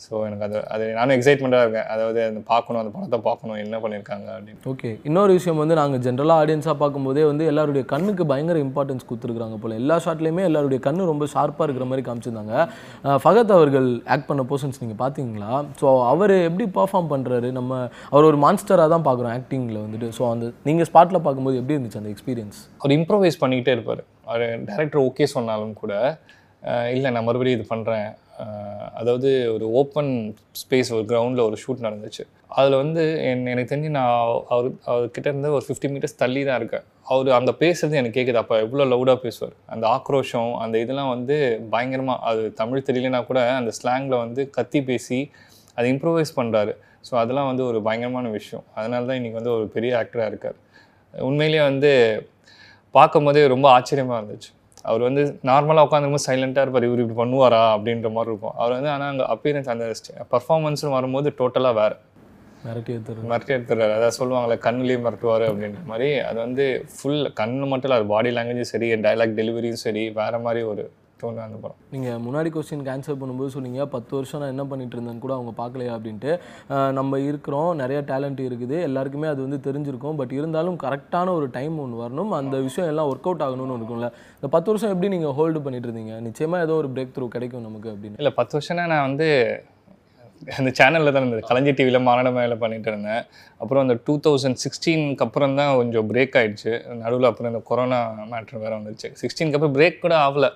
ஸோ 0.04 0.14
எனக்கு 0.26 0.46
அது 0.48 0.58
அது 0.74 0.86
நானும் 0.98 1.14
எக்ஸைட்மெண்ட்டாக 1.16 1.66
இருக்கேன். 1.66 1.88
அதாவது 1.94 2.20
அந்த 2.30 2.42
பார்க்கணும் 2.50 2.80
அந்த 2.82 2.92
படத்தை 2.96 3.20
பார்க்கணும் 3.28 3.60
என்ன 3.64 3.76
பண்ணியிருக்காங்க 3.84 4.28
அப்படின்னு. 4.36 4.60
ஓகே 4.72 4.90
இன்னொரு 5.10 5.32
விஷயம் 5.38 5.62
வந்து 5.62 5.76
நாங்கள் 5.80 6.02
ஜென்ரலாக 6.06 6.42
ஆடியன்ஸாக 6.44 6.76
பார்க்கும்போதே 6.82 7.24
வந்து 7.30 7.44
எல்லாருடைய 7.52 7.84
கண்ணுக்கு 7.94 8.26
பயங்கர 8.32 8.60
இம்பார்ட்டன்ஸ் 8.66 9.08
கொடுத்துருக்காங்க 9.10 9.58
போல. 9.64 9.78
எல்லா 9.82 9.96
ஷாட்லேயுமே 10.06 10.44
எல்லாருடைய 10.50 10.82
கண்ணு 10.88 11.10
ரொம்ப 11.12 11.28
ஷார்ப்பாக 11.34 11.68
இருக்கிற 11.68 11.88
மாதிரி 11.92 12.06
காமிச்சிருந்தாங்க. 12.10 12.54
ஃபகத் 13.24 13.56
அவர்கள் 13.58 13.90
ஆக்ட் 14.16 14.30
பண்ண 14.30 14.46
போர்ஷன்ஸ் 14.52 14.82
நீங்கள் 14.84 15.02
பார்த்தீங்களா? 15.04 15.52
ஸோ 15.82 15.88
அவர் 16.12 16.36
எப்படி 16.50 16.68
பர்ஃபார்ம் 16.80 17.12
பண்ணுறாரு 17.14 17.52
நம்ம 17.60 17.82
அவர் 18.14 18.30
ஒரு 18.30 18.40
மான்ஸ்டராக 18.46 18.90
தான் 18.96 19.08
பார்க்குறோம் 19.10 19.34
ஆக்டிங்கில் 19.40 19.84
வந்துட்டு. 19.86 20.10
ஸோ 20.20 20.26
அந்த 20.34 20.52
நீங்கள் 20.70 20.90
ஸ்பாட்டில் 20.92 21.24
பார்க்கும்போது 21.28 21.60
எப்படி 21.62 21.78
இருந்துச்சு 21.78 22.02
அந்த 22.04 22.14
எக்ஸ்பீரியன்ஸ் 22.16 22.62
அவர் 22.82 22.96
இம்ப்ரோவைஸ் 23.00 23.42
பண்ணிக்கிட்டே 23.44 23.76
இருப்பார். 23.78 24.04
அவர் 24.30 24.46
டேரக்டர் 24.70 25.04
ஓகே 25.10 25.28
சொன்னாலும் 25.36 25.76
கூட 25.84 25.94
இல்லை 26.96 27.10
நான் 27.16 27.28
மறுபடியும் 27.28 27.60
இது 27.60 27.68
பண்ணுறேன் 27.74 28.08
அதாவது 29.00 29.30
ஒரு 29.54 29.66
ஓப்பன் 29.80 30.12
ஸ்பேஸ் 30.62 30.90
ஒரு 30.98 31.06
கிரவுண்டில் 31.12 31.44
ஒரு 31.48 31.58
ஷூட் 31.64 31.86
நடந்துச்சு. 31.86 32.24
அதில் 32.58 32.76
வந்து 32.82 33.04
என் 33.30 33.48
எனக்கு 33.54 33.72
தெரிஞ்சு 33.72 33.92
நான் 33.98 34.14
அவர் 34.54 34.68
அவர்கிட்ட 34.92 35.28
இருந்து 35.32 35.50
ஒரு 35.58 35.66
ஃபிஃப்டி 35.68 35.90
மீட்டர்ஸ் 35.94 36.20
தள்ளி 36.22 36.42
தான் 36.50 36.60
இருக்கேன். 36.62 36.86
அவர் 37.14 37.30
அந்த 37.40 37.52
பேசுறது 37.62 38.00
எனக்கு 38.02 38.18
கேட்குது 38.20 38.42
அப்போ 38.44 38.56
எவ்வளோ 38.66 38.86
லவுடாக 38.94 39.20
பேசுவார்? 39.26 39.56
அந்த 39.74 39.86
ஆக்ரோஷம் 39.98 40.52
அந்த 40.64 40.76
இதெல்லாம் 40.84 41.12
வந்து 41.16 41.38
பயங்கரமாக 41.74 42.20
அது 42.32 42.44
தமிழ் 42.62 42.88
தெரியலனா 42.90 43.22
கூட 43.30 43.42
அந்த 43.62 43.74
ஸ்லாங்கில் 43.80 44.22
வந்து 44.26 44.44
கத்தி 44.58 44.82
பேசி 44.90 45.20
அதை 45.78 45.88
இம்ப்ரூவைஸ் 45.94 46.38
பண்ணுறாரு 46.40 46.74
ஸோ 47.08 47.14
அதெல்லாம் 47.24 47.50
வந்து 47.52 47.64
ஒரு 47.70 47.80
பயங்கரமான 47.88 48.28
விஷயம். 48.40 48.66
அதனால 48.78 49.02
தான் 49.10 49.20
இன்றைக்கி 49.20 49.40
வந்து 49.40 49.54
ஒரு 49.58 49.66
பெரிய 49.76 49.92
ஆக்டராக 50.02 50.32
இருக்கார். 50.32 50.58
உண்மையிலேயே 51.14 51.64
வந்து 51.72 51.92
பார்க்கும்போதே 52.96 53.44
ரொம்ப 53.54 53.68
ஆச்சரியமாக 53.78 54.20
இருந்துச்சு. 54.20 54.52
அவர் 54.90 55.02
வந்து 55.08 55.24
நார்மலாக 55.50 55.88
உட்காந்துருக்கும் 55.88 56.28
சைலண்ட்டாக 56.28 56.66
இருப்பார். 56.66 56.88
இவர் 56.90 57.02
இப்படி 57.04 57.18
பண்ணுவாரா? 57.22 57.62
அப்படின்ற 57.76 58.10
மாதிரி 58.18 58.32
இருக்கும். 58.34 58.56
அவர் 58.62 58.76
வந்து 58.78 58.92
ஆனால் 58.96 59.10
அங்கே 59.14 59.26
அப்பியரன்ஸ் 59.36 59.72
அந்த 59.74 59.88
பர்ஃபார்மன்ஸ்னு 60.36 60.94
வரும்போது 60.98 61.30
டோட்டலாக 61.40 61.80
வேறு. 61.82 61.98
மிரட்டி 62.68 62.92
எடுத்துரு 62.96 63.28
மிரட்டி 63.32 63.52
எடுத்துறாரு 63.56 63.94
அதாவது 63.98 64.18
சொல்லுவாங்களே 64.20 64.56
கண்ணுலேயே 64.68 65.00
மிரட்டுவார் 65.06 65.46
அப்படின்ற 65.50 65.82
மாதிரி. 65.92 66.10
அது 66.30 66.38
வந்து 66.46 66.66
ஃபுல் 66.96 67.22
கண்ணு 67.42 67.68
மட்டும் 67.72 67.90
இல்லை 67.90 68.00
அது 68.00 68.08
பாடி 68.14 68.32
லாங்குவேஜும் 68.38 68.72
சரி 68.74 68.90
டைலாக் 69.06 69.38
டெலிவரியும் 69.40 69.84
சரி 69.86 70.04
வேறு 70.20 70.40
மாதிரி 70.46 70.64
ஒரு 70.72 70.86
டோன் 71.22 71.38
அந்த 71.46 71.58
படம் 71.64 71.80
நீங்கள் 71.94 72.20
முன்னாடி 72.26 72.50
கொஸ்டினுக்கு 72.56 72.92
ஆன்சர் 72.94 73.20
பண்ணும்போது 73.22 73.54
சொன்னீங்க 73.56 73.86
பத்து 73.96 74.12
வருஷம் 74.18 74.42
நான் 74.44 74.54
என்ன 74.56 74.66
பண்ணிட்டு 74.72 74.96
இருந்தேன்னு 74.98 75.24
கூட 75.26 75.34
அவங்க 75.38 75.54
பார்க்கலையா 75.62 75.94
அப்படின்ட்டு. 75.98 76.32
நம்ம 77.00 77.20
இருக்கிறோம் 77.30 77.72
நிறைய 77.82 78.02
டேலண்ட் 78.12 78.42
இருக்குது 78.48 78.80
எல்லாருக்குமே 78.90 79.30
அது 79.34 79.42
வந்து 79.46 79.60
தெரிஞ்சிருக்கும் 79.70 80.20
பட் 80.22 80.36
இருந்தாலும் 80.40 80.78
கரெக்டான 80.86 81.34
ஒரு 81.40 81.48
டைம் 81.58 81.78
ஒன்று 81.86 82.04
வரணும் 82.04 82.36
அந்த 82.42 82.58
விஷயம் 82.68 82.92
எல்லாம் 82.92 83.10
ஒர்க் 83.14 83.30
அவுட் 83.32 83.46
ஆகணும்னு 83.48 83.80
இருக்கும்ல. 83.80 84.10
இந்த 84.40 84.50
பத்து 84.58 84.72
வருஷம் 84.74 84.94
எப்படி 84.96 85.10
நீங்கள் 85.16 85.36
ஹோல்டு 85.40 85.62
பண்ணிட்டு 85.68 85.90
இருந்தீங்க? 85.90 86.16
நிச்சயமாக 86.28 86.68
ஏதோ 86.68 86.76
ஒரு 86.84 86.92
பிரேக் 86.98 87.16
த்ரூ 87.18 87.28
கிடைக்கும் 87.38 87.68
நமக்கு 87.70 87.90
அப்படின்னு. 87.96 88.20
இல்லை 88.24 88.34
பத்து 88.42 88.56
வருஷம்னா 88.60 88.86
நான் 88.94 89.08
வந்து 89.10 89.30
அந்த 90.58 90.72
சேனலில் 90.78 91.12
தான் 91.14 91.24
இருந்தது. 91.24 91.44
கலைஞர் 91.48 91.78
டிவியில் 91.78 92.06
மாநாடு 92.08 92.32
மேலே 92.36 92.56
பண்ணிட்டு 92.64 92.90
இருந்தேன். 92.92 93.24
அப்புறம் 93.62 93.84
அந்த 93.86 93.96
டூ 94.08 94.14
தௌசண்ட் 94.26 94.60
சிக்ஸ்டீனுக்கு 94.64 95.24
அப்புறம் 95.26 95.56
தான் 95.60 95.72
கொஞ்சம் 95.80 96.08
பிரேக் 96.12 96.38
ஆயிடுச்சு. 96.40 96.74
நடுவில் 97.00 97.30
அப்புறம் 97.30 97.52
இந்த 97.52 97.62
கொரோனா 97.70 98.00
மேட்ரு 98.34 98.62
வேறு 98.66 98.78
வந்துருச்சு 98.78 99.10
சிக்ஸ்டீனுக்கு 99.22 99.58
அப்புறம் 99.60 99.76
பிரேக் 99.78 99.98
கூட 100.06 100.16
ஆகல. 100.26 100.50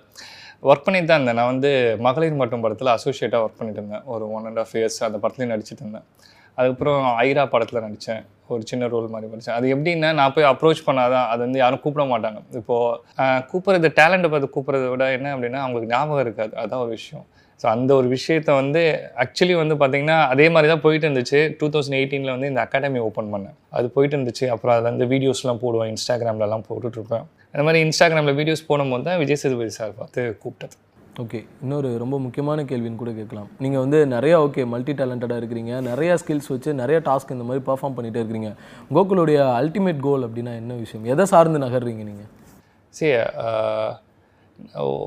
ஒர்க் 0.69 0.85
பண்ணிட்டு 0.85 1.07
தான் 1.07 1.19
இருந்தேன். 1.19 1.39
நான் 1.39 1.51
வந்து 1.53 1.69
மகளிர் 2.07 2.41
மட்டும் 2.41 2.63
படத்தில் 2.63 2.91
அசோசியேட்டாக 2.95 3.45
ஒர்க் 3.45 3.59
பண்ணிட்டு 3.59 3.81
இருந்தேன். 3.81 4.03
ஒரு 4.13 4.25
ஒன் 4.31 4.45
அண்ட் 4.45 4.59
ஆஃப் 4.63 4.73
இயர்ஸ் 4.73 4.99
அந்த 5.07 5.17
படத்துலேயும் 5.23 5.53
நடிச்சிட்டு 5.53 5.83
இருந்தேன். 5.85 6.05
அதுக்கப்புறம் 6.57 7.03
ஐரா 7.25 7.43
படத்தில் 7.53 7.83
நடித்தேன் 7.85 8.23
ஒரு 8.53 8.61
சின்ன 8.69 8.87
ரோல் 8.93 9.07
மாதிரி 9.07 9.27
படித்தேன் 9.31 9.55
அது 9.55 9.67
எப்படின்னா 9.75 10.13
நான் 10.13 10.33
போய் 10.35 10.47
அப்ரோச் 10.51 10.81
பண்ணாதான் 10.87 11.27
அது 11.33 11.41
வந்து 11.45 11.59
யாரும் 11.59 11.81
கூப்பிட 11.83 12.05
மாட்டாங்க. 12.13 12.39
இப்போது 12.59 12.97
கூப்பிட்றது 13.51 13.89
டேலண்ட்டை 13.99 14.29
பார்த்து 14.33 14.55
கூப்பிட்றத 14.55 14.89
விட 14.89 15.05
என்ன 15.17 15.27
அப்படின்னா 15.35 15.61
அவங்களுக்கு 15.65 15.93
ஞாபகம் 15.95 16.23
இருக்காது. 16.25 16.53
அதான் 16.63 16.83
ஒரு 16.85 16.89
விஷயம். 16.89 17.25
ஸோ 17.61 17.67
அந்த 17.73 17.91
ஒரு 17.99 18.07
விஷயத்த 18.15 18.51
வந்து 18.59 18.81
ஆக்சுவலி 19.23 19.55
வந்து 19.61 19.75
பார்த்தீங்கன்னா 19.81 20.17
அதே 20.33 20.45
மாதிரி 20.53 20.69
தான் 20.73 20.83
போயிட்டு 20.85 21.05
இருந்துச்சு 21.07 21.39
டூ 21.59 21.67
தௌசண்ட் 21.73 21.97
எயிட்டீனில் 21.99 22.33
வந்து 22.35 22.49
இந்த 22.51 22.61
அகாடமி 22.65 23.01
ஓப்பன் 23.07 23.29
பண்ணேன். 23.33 23.55
அது 23.77 23.87
போயிட்டு 23.95 24.15
இருந்துச்சு 24.17 24.45
அப்புறம் 24.53 24.73
அதில் 24.75 24.89
வந்து 24.91 25.07
வீடியோஸ்லாம் 25.13 25.61
போடுவேன் 25.63 25.91
இன்ஸ்டாகிராம்லலாம் 25.93 26.65
போட்டுட்ருப்பேன் 26.69 27.25
அந்த 27.53 27.63
மாதிரி 27.67 27.81
இன்ஸ்டாகிராமில் 27.87 28.37
வீடியோஸ் 28.39 28.69
போடும்போது 28.69 29.05
தான் 29.09 29.19
விஜய் 29.23 29.41
சேதுபதி 29.43 29.73
சார் 29.77 29.93
பார்த்து 29.99 30.21
கூப்பிட்டது. 30.43 30.75
ஓகே 31.21 31.39
இன்னொரு 31.63 31.89
ரொம்ப 32.01 32.15
முக்கியமான 32.25 32.63
கேள்வின்னு 32.69 32.99
கூட 33.01 33.11
கேட்கலாம். 33.17 33.47
நீங்கள் 33.63 33.81
வந்து 33.83 33.97
நிறையா 34.15 34.35
ஓகே 34.45 34.61
மல்டி 34.73 34.93
டேலண்டடாக 34.99 35.39
இருக்கிறீங்க. 35.41 35.73
நிறையா 35.89 36.13
ஸ்கில்ஸ் 36.21 36.49
வச்சு 36.53 36.73
நிறைய 36.81 36.97
டாஸ்க் 37.07 37.33
இந்த 37.35 37.45
மாதிரி 37.49 37.63
பர்ஃபார்ம் 37.69 37.97
பண்ணிகிட்டே 37.97 38.21
இருக்கிறீங்க. 38.23 38.51
கோகுலுடைய 38.97 39.39
அல்டிமேட் 39.59 40.01
கோல் 40.07 40.25
அப்படின்னா 40.27 40.53
என்ன 40.61 40.77
விஷயம்? 40.83 41.05
எதை 41.13 41.25
சார்ந்து 41.33 41.61
நகர்றீங்க 41.65 42.05
நீங்கள் 42.11 42.29
சரி 42.93 43.13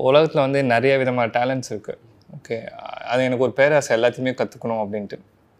உலகத்தில் 0.09 0.45
வந்து 0.45 0.61
நிறைய 0.73 0.93
விதமான 1.01 1.27
டேலண்ட்ஸ் 1.37 1.71
இருக்குது 1.73 1.99
ஓகே. 2.45 2.57
அது 3.11 3.21
எனக்கு 3.27 3.43
ஒரு 3.45 3.53
பேராசை 3.59 3.91
எல்லாத்தையுமே 3.95 4.31
கற்றுக்கணும் 4.39 4.81
அப்படின்ட்டு. 4.81 5.17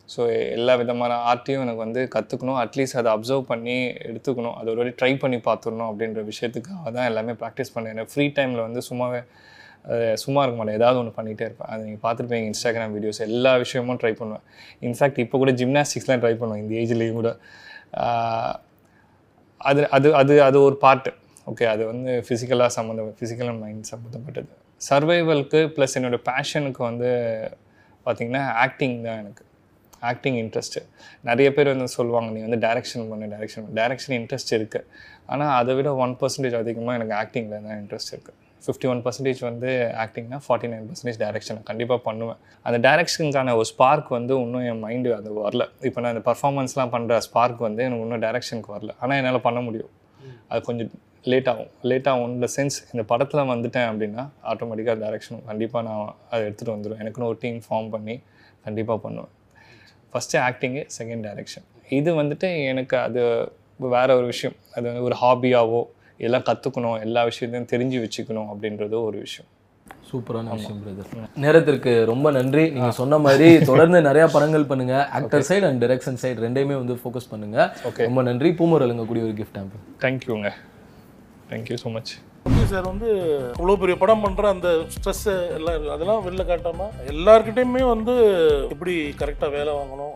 ஸோ 0.09 0.21
எல்லா 0.55 0.73
விதமான 0.81 1.13
ஆர்ட்டையும் 1.29 1.63
எனக்கு 1.65 1.81
வந்து 1.83 2.01
கற்றுக்கணும் 2.15 2.57
அட்லீஸ்ட் 2.63 2.97
அதை 3.01 3.09
அப்சர்வ் 3.13 3.45
பண்ணி 3.51 3.77
எடுத்துக்கணும். 4.09 4.55
அதை 4.59 4.67
ஒரு 4.73 4.79
வாட்டி 4.81 4.93
ட்ரை 4.99 5.09
பண்ணி 5.23 5.37
பார்த்துடணும் 5.47 5.87
அப்படின்ற 5.91 6.21
விஷயத்துக்காக 6.31 6.91
தான் 6.97 7.07
எல்லாமே 7.11 7.33
ப்ராக்டிஸ் 7.41 7.73
பண்ணேன். 7.75 8.09
ஃப்ரீ 8.11 8.25
டைமில் 8.37 8.61
வந்து 8.65 8.81
சும்மாவே 8.89 9.21
அது 9.87 10.03
சும்மா 10.23 10.41
இருக்க 10.43 10.57
மாட்டேன். 10.59 10.77
ஏதாவது 10.79 10.99
ஒன்று 11.01 11.13
பண்ணிகிட்டே 11.17 11.45
இருப்பேன். 11.47 11.69
அது 11.73 11.81
நீங்கள் 11.87 12.03
பார்த்துருப்பீங்க 12.05 12.49
இன்ஸ்டாகிராம் 12.51 12.93
வீடியோஸ் 12.97 13.21
எல்லா 13.29 13.53
விஷயமும் 13.63 13.99
ட்ரை 14.03 14.13
பண்ணுவேன். 14.21 14.43
இன்ஃபேக்ட் 14.87 15.19
இப்போ 15.25 15.39
கூட 15.43 15.53
ஜிம்னாஸ்டிக்ஸ்லாம் 15.61 16.21
ட்ரை 16.25 16.33
பண்ணுவேன் 16.41 16.61
இந்த 16.65 16.75
ஏஜ்லேயும் 16.81 17.19
கூட. 17.21 17.31
அது 19.61 19.81
அது 19.97 20.07
அது 20.21 20.35
அது 20.49 20.59
ஒரு 20.67 20.77
பார்ட்டு 20.85 21.13
ஓகே 21.51 21.67
அது 21.73 21.83
வந்து 21.91 22.13
ஃபிசிக்கலாக 22.27 22.71
சம்மந்தம் 22.77 23.11
ஃபிசிக்கல் 23.21 23.51
அண்ட் 23.53 23.63
மைண்ட் 23.65 23.91
சம்மந்தப்பட்டது 23.93 24.53
சர்வைவலுக்கு 24.81 25.59
ப்ளஸ் 25.75 25.95
என்னோடய 25.99 26.21
பேஷனுக்கு 26.29 26.81
வந்து 26.89 27.09
பார்த்திங்கன்னா 28.05 28.43
ஆக்டிங் 28.63 28.95
தான் 29.07 29.19
எனக்கு. 29.23 29.43
ஆக்டிங் 30.09 30.37
இன்ட்ரெஸ்ட்டு 30.41 30.81
நிறைய 31.27 31.47
பேர் 31.57 31.69
வந்து 31.73 31.93
சொல்லுவாங்க 31.97 32.29
நீ 32.35 32.41
வந்து 32.47 32.59
டைரக்ஷன் 32.65 33.05
பண்ணு 33.11 33.27
டேரெக்ஷன் 33.35 33.69
டேரெக்ஷன் 33.79 34.15
இன்ட்ரெஸ்ட் 34.19 34.51
இருக்குது 34.57 34.87
ஆனால் 35.33 35.53
அதை 35.59 35.73
விட 35.77 35.91
ஒன் 36.05 36.13
பர்சன்டேஜ் 36.21 36.57
அதிகமாக 36.61 36.97
எனக்கு 36.99 37.15
ஆக்டிங்கில் 37.21 37.63
தான் 37.67 37.79
இன்ட்ரெஸ்ட் 37.83 38.11
இருக்குது 38.15 38.37
ஃபிஃப்டி 38.65 38.87
ஒன் 38.91 39.01
பர்சன்டேஜ் 39.05 39.41
வந்து 39.47 39.69
ஆக்டிங்னா 40.03 40.37
ஃபார்ட்டி 40.45 40.69
நைன் 40.71 40.85
பர்சன்டேஜ் 40.89 41.19
டேரக்ஷன் 41.23 41.59
கண்டிப்பாக 41.69 41.99
பண்ணுவேன். 42.07 42.39
அந்த 42.65 42.77
டேரக்ஷனுக்கான 42.87 43.55
ஒரு 43.59 43.67
ஸ்பார்க் 43.71 44.09
வந்து 44.17 44.33
இன்னும் 44.45 44.65
என் 44.69 44.81
மைண்டு 44.85 45.09
அது 45.17 45.31
வரல. 45.41 45.65
இப்போ 45.87 45.99
நான் 46.01 46.13
அந்த 46.15 46.23
பர்ஃபார்மன்ஸ்லாம் 46.29 46.93
பண்ணுற 46.95 47.17
ஸ்பார்க் 47.27 47.61
வந்து 47.67 47.83
எனக்கு 47.87 48.05
இன்னும் 48.07 48.23
டேரெக்ஷனுக்கு 48.27 48.71
வரல. 48.75 48.93
ஆனால் 49.01 49.17
என்னால் 49.19 49.45
பண்ண 49.47 49.61
முடியும். 49.67 49.91
அது 50.51 50.61
கொஞ்சம் 50.69 50.91
லேட் 51.31 51.47
ஆகும் 51.51 51.69
லேட் 51.89 52.07
ஆகும் 52.11 52.33
இந்த 52.35 52.47
சென்ஸ் 52.55 52.77
இந்த 52.93 53.03
படத்தில் 53.11 53.49
வந்துட்டேன் 53.51 53.87
அப்படின்னா 53.91 54.23
ஆட்டோமேட்டிக்காக 54.51 54.97
டேரக்ஷன் 55.05 55.39
கண்டிப்பாக 55.49 55.83
நான் 55.87 56.11
அதை 56.31 56.41
எடுத்துகிட்டு 56.47 56.75
வந்துடுவேன் 56.75 57.01
எனக்குன்னு 57.03 57.29
ஒரு 57.31 57.39
டீம் 57.43 57.59
ஃபார்ம் 57.67 57.89
பண்ணி 57.95 58.15
கண்டிப்பாக 58.65 58.99
பண்ணுவேன். 59.05 59.31
ஃபஸ்ட்டு 60.11 60.39
ஆக்டிங்கு 60.47 60.83
செகண்ட் 60.97 61.25
டைரக்ஷன் 61.27 61.65
இது 61.99 62.11
வந்துட்டு 62.21 62.49
எனக்கு 62.71 62.95
அது 63.07 63.21
வேற 63.95 64.09
ஒரு 64.19 64.27
விஷயம். 64.33 64.55
அது 64.75 64.85
வந்து 64.89 65.03
ஒரு 65.07 65.15
ஹாபியாவோ 65.23 65.81
எல்லாம் 66.27 66.45
கற்றுக்கணும் 66.49 66.97
எல்லா 67.05 67.21
விஷயத்தையும் 67.29 67.69
தெரிஞ்சு 67.73 67.97
வச்சுக்கணும் 68.05 68.49
அப்படின்றது 68.53 68.95
ஒரு 69.09 69.17
விஷயம். 69.25 69.49
சூப்பரான 70.09 70.53
விஷயம் 70.57 70.79
பிரதர் 70.83 71.41
நேரத்திற்கு 71.43 71.91
ரொம்ப 72.11 72.27
நன்றி. 72.37 72.63
நீங்க 72.75 72.91
சொன்ன 72.99 73.17
மாதிரி 73.25 73.47
தொடர்ந்து 73.69 73.99
நிறைய 74.09 74.25
படங்கள் 74.35 74.69
பண்ணுங்க. 74.71 74.95
Actor 75.17 75.47
side 75.49 75.67
and 75.69 75.81
direction 75.83 76.21
side 76.23 76.37
ரெண்டையுமே 76.45 76.77
வந்து 76.81 76.95
ஃபோக்கஸ் 77.01 77.29
பண்ணுங்க. 77.33 77.57
ரொம்ப 78.07 78.23
நன்றி. 78.29 78.51
பூமர் 78.61 78.85
அலங்கக்கூடிய 78.87 79.25
ஒரு 79.29 79.35
கிஃப்ட் 79.41 79.59
ஆம்பு 79.63 79.83
தேங்க்யூங்க 80.05 80.51
thank you 81.49 81.77
so 81.83 81.89
much 81.95 82.13
Vijay 82.45 82.69
sir 82.71 82.87
வந்து 82.91 83.09
இவ்வளோ 83.57 83.75
பெரிய 83.81 83.95
படம் 84.01 84.23
பண்ணுற 84.25 84.45
அந்த 84.55 84.69
ஸ்ட்ரெஸ்ஸு 84.95 85.33
எல்லாம் 85.57 85.87
அதெல்லாம் 85.95 86.25
வெளில 86.27 86.43
காட்டாமல் 86.45 86.93
எல்லாருக்கிட்டேயுமே 87.13 87.83
வந்து 87.93 88.15
எப்படி 88.73 88.93
கரெக்டாக 89.21 89.55
வேலை 89.57 89.73
வாங்கணும்? 89.79 90.15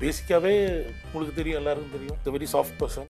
பேசிக்காகவே 0.00 0.54
உங்களுக்கு 1.06 1.38
தெரியும் 1.40 1.58
எல்லாருக்கும் 1.60 1.94
தெரியும். 1.96 2.18
Very 2.34 2.46
soft 2.54 2.78
person 2.80 3.04